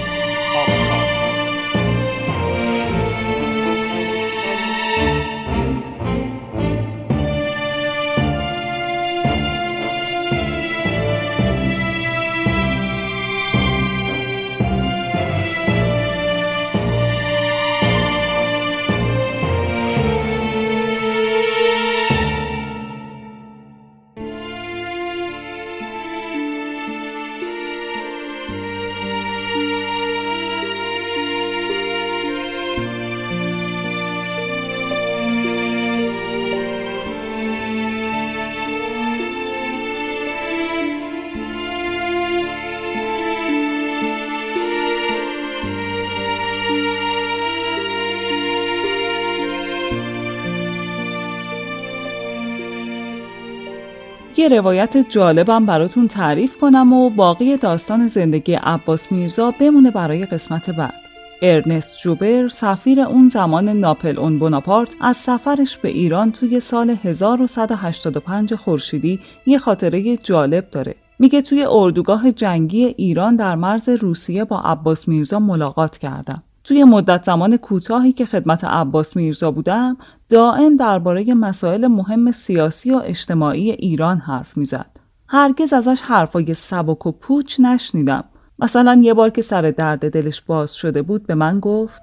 یه 54.45 54.57
روایت 54.57 54.97
جالبم 55.09 55.65
براتون 55.65 56.07
تعریف 56.07 56.57
کنم 56.57 56.93
و 56.93 57.09
باقی 57.09 57.57
داستان 57.57 58.07
زندگی 58.07 58.53
عباس 58.53 59.11
میرزا 59.11 59.51
بمونه 59.51 59.91
برای 59.91 60.25
قسمت 60.25 60.69
بعد. 60.69 60.93
ارنست 61.41 61.97
جوبر 61.97 62.47
سفیر 62.47 63.01
اون 63.01 63.27
زمان 63.27 63.69
ناپل 63.69 64.19
اون 64.19 64.39
بوناپارت 64.39 64.95
از 65.01 65.17
سفرش 65.17 65.77
به 65.77 65.89
ایران 65.89 66.31
توی 66.31 66.59
سال 66.59 66.89
1185 66.89 68.53
خورشیدی 68.55 69.19
یه 69.45 69.57
خاطره 69.57 70.17
جالب 70.17 70.69
داره. 70.69 70.95
میگه 71.19 71.41
توی 71.41 71.65
اردوگاه 71.69 72.31
جنگی 72.31 72.85
ایران 72.85 73.35
در 73.35 73.55
مرز 73.55 73.89
روسیه 73.89 74.43
با 74.43 74.59
عباس 74.59 75.07
میرزا 75.07 75.39
ملاقات 75.39 75.97
کردم. 75.97 76.43
توی 76.65 76.83
مدت 76.83 77.23
زمان 77.23 77.57
کوتاهی 77.57 78.13
که 78.13 78.25
خدمت 78.25 78.63
عباس 78.63 79.15
میرزا 79.15 79.51
بودم 79.51 79.97
دائم 80.29 80.75
درباره 80.75 81.33
مسائل 81.33 81.87
مهم 81.87 82.31
سیاسی 82.31 82.91
و 82.91 83.01
اجتماعی 83.05 83.71
ایران 83.71 84.17
حرف 84.17 84.57
می‌زد. 84.57 84.89
هرگز 85.27 85.73
ازش 85.73 86.01
حرفای 86.01 86.53
سبک 86.53 87.05
و 87.05 87.11
پوچ 87.11 87.59
نشنیدم. 87.59 88.23
مثلا 88.59 89.01
یه 89.03 89.13
بار 89.13 89.29
که 89.29 89.41
سر 89.41 89.61
درد 89.61 90.11
دلش 90.11 90.41
باز 90.41 90.73
شده 90.73 91.01
بود 91.01 91.27
به 91.27 91.35
من 91.35 91.59
گفت 91.59 92.01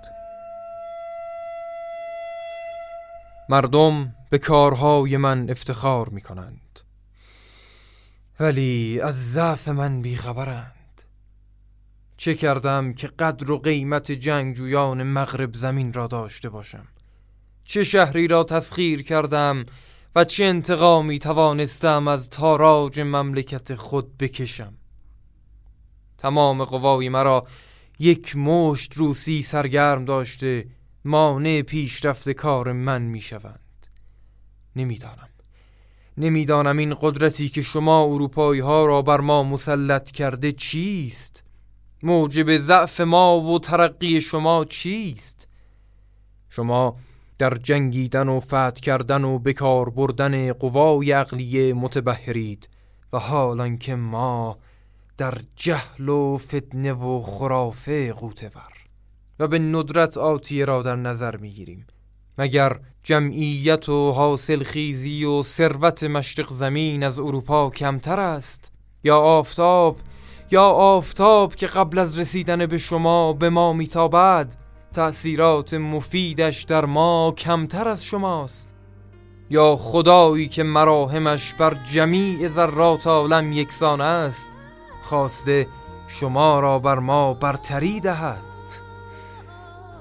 مردم 3.48 4.14
به 4.30 4.38
کارهای 4.38 5.16
من 5.16 5.50
افتخار 5.50 6.08
می 6.08 6.20
کنند 6.20 6.80
ولی 8.40 9.00
از 9.00 9.32
ضعف 9.32 9.68
من 9.68 10.02
بیخبرند 10.02 10.81
چه 12.22 12.34
کردم 12.34 12.92
که 12.92 13.06
قدر 13.06 13.50
و 13.50 13.58
قیمت 13.58 14.12
جنگجویان 14.12 15.02
مغرب 15.02 15.54
زمین 15.54 15.92
را 15.92 16.06
داشته 16.06 16.48
باشم؟ 16.48 16.86
چه 17.64 17.84
شهری 17.84 18.28
را 18.28 18.44
تسخیر 18.44 19.02
کردم 19.02 19.66
و 20.16 20.24
چه 20.24 20.44
انتقامی 20.44 21.18
توانستم 21.18 22.08
از 22.08 22.30
تاراج 22.30 23.00
مملکت 23.00 23.74
خود 23.74 24.18
بکشم؟ 24.18 24.74
تمام 26.18 26.64
قوای 26.64 27.08
مرا 27.08 27.42
یک 27.98 28.36
مشت 28.36 28.96
روسی 28.96 29.42
سرگرم 29.42 30.04
داشته 30.04 30.66
مانع 31.04 31.62
پیشرفت 31.62 32.30
کار 32.30 32.72
من 32.72 33.02
می 33.02 33.20
شوند 33.20 33.86
نمی‌دانم. 34.76 35.28
نمی‌دانم 36.16 36.78
این 36.78 36.94
قدرتی 37.00 37.48
که 37.48 37.62
شما 37.62 38.04
اروپایی 38.04 38.60
ها 38.60 38.86
را 38.86 39.02
بر 39.02 39.20
ما 39.20 39.42
مسلط 39.42 40.10
کرده 40.10 40.52
چیست. 40.52 41.44
موجب 42.02 42.58
ضعف 42.58 43.00
ما 43.00 43.40
و 43.40 43.58
ترقی 43.58 44.20
شما 44.20 44.64
چیست؟ 44.64 45.48
شما 46.48 46.96
در 47.38 47.54
جنگیدن 47.54 48.28
و 48.28 48.40
فتح 48.40 48.70
کردن 48.70 49.24
و 49.24 49.38
بکار 49.38 49.90
بردن 49.90 50.52
قوای 50.52 51.12
عقلیه 51.12 51.74
متبهرید 51.74 52.68
و 53.12 53.18
حالا 53.18 53.76
که 53.76 53.94
ما 53.94 54.58
در 55.18 55.34
جهل 55.56 56.08
و 56.08 56.38
فتنه 56.38 56.92
و 56.92 57.20
خرافه 57.20 58.12
قوتور 58.12 58.72
و 59.38 59.48
به 59.48 59.58
ندرت 59.58 60.16
آتیه 60.16 60.64
را 60.64 60.82
در 60.82 60.96
نظر 60.96 61.36
می‌گیریم. 61.36 61.86
مگر 62.38 62.80
جمعیت 63.02 63.88
و 63.88 64.12
حاصل 64.12 64.62
خیزی 64.62 65.24
و 65.24 65.42
ثروت 65.42 66.04
مشرق 66.04 66.52
زمین 66.52 67.04
از 67.04 67.18
اروپا 67.18 67.70
کمتر 67.70 68.20
است 68.20 68.72
یا 69.04 69.18
آفتاب 69.18 69.96
یا 70.52 70.64
آفتاب 70.64 71.54
که 71.54 71.66
قبل 71.66 71.98
از 71.98 72.18
رسیدن 72.18 72.66
به 72.66 72.78
شما 72.78 73.32
به 73.32 73.50
ما 73.50 73.72
میتابد 73.72 74.54
تأثیرات 74.92 75.74
مفیدش 75.74 76.62
در 76.62 76.84
ما 76.84 77.34
کمتر 77.38 77.88
از 77.88 78.04
شماست. 78.04 78.74
یا 79.50 79.76
خدایی 79.76 80.48
که 80.48 80.62
مراهمش 80.62 81.54
بر 81.54 81.74
جمیع 81.74 82.48
ذرات 82.48 83.06
عالم 83.06 83.52
یکسان 83.52 84.00
است 84.00 84.48
خواسته 85.02 85.66
شما 86.08 86.60
را 86.60 86.78
بر 86.78 86.98
ما 86.98 87.34
برتری 87.34 88.00
دهد. 88.00 88.42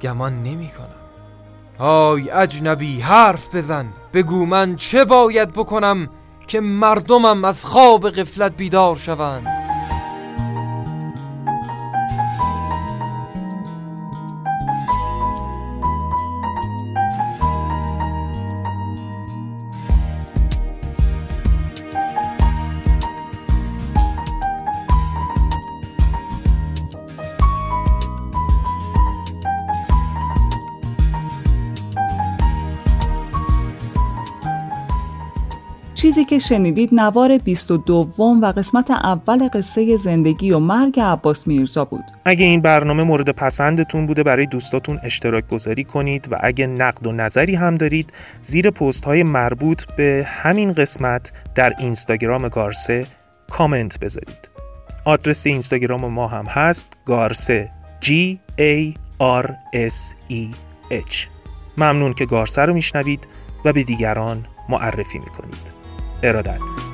گمان 0.01 0.43
نمی 0.43 0.69
کنم. 0.69 1.87
آی 1.87 2.29
اجنبی 2.31 2.99
حرف 2.99 3.55
بزن. 3.55 3.93
بگو 4.13 4.45
من 4.45 4.75
چه 4.75 5.05
باید 5.05 5.53
بکنم 5.53 6.09
که 6.47 6.61
مردمم 6.61 7.45
از 7.45 7.65
خواب 7.65 8.09
غفلت 8.09 8.57
بیدار 8.57 8.95
شوند. 8.95 9.47
چیزی 36.11 36.25
که 36.25 36.39
شنیدید 36.39 36.89
نوار 36.93 37.37
22 37.37 38.09
و 38.41 38.45
قسمت 38.45 38.91
اول 38.91 39.49
قصه 39.53 39.97
زندگی 39.97 40.51
و 40.51 40.59
مرگ 40.59 40.99
عباس 40.99 41.47
میرزا 41.47 41.85
بود. 41.85 42.03
اگه 42.25 42.45
این 42.45 42.61
برنامه 42.61 43.03
مورد 43.03 43.29
پسندتون 43.29 44.05
بوده 44.05 44.23
برای 44.23 44.45
دوستاتون 44.45 44.99
اشتراک 45.03 45.47
گذاری 45.47 45.83
کنید 45.83 46.27
و 46.31 46.37
اگه 46.39 46.67
نقد 46.67 47.07
و 47.07 47.11
نظری 47.11 47.55
هم 47.55 47.75
دارید 47.75 48.13
زیر 48.41 48.71
پست 48.71 49.05
های 49.05 49.23
مربوط 49.23 49.83
به 49.97 50.25
همین 50.27 50.73
قسمت 50.73 51.31
در 51.55 51.73
اینستاگرام 51.79 52.47
گارسه 52.47 53.05
کامنت 53.49 53.99
بذارید. 53.99 54.49
آدرس 55.05 55.45
اینستاگرام 55.45 56.05
ما 56.05 56.27
هم 56.27 56.45
هست 56.45 56.87
گارسه 57.05 57.69
G 58.01 58.09
A 58.59 58.93
R 59.41 59.47
S 59.73 60.13
E 60.31 60.55
H 60.91 61.15
ممنون 61.77 62.13
که 62.13 62.25
گارسه 62.25 62.61
رو 62.61 62.73
میشنوید 62.73 63.27
و 63.65 63.73
به 63.73 63.83
دیگران 63.83 64.45
معرفی 64.69 65.19
می‌کنید. 65.19 65.80
ارادت. 66.23 66.90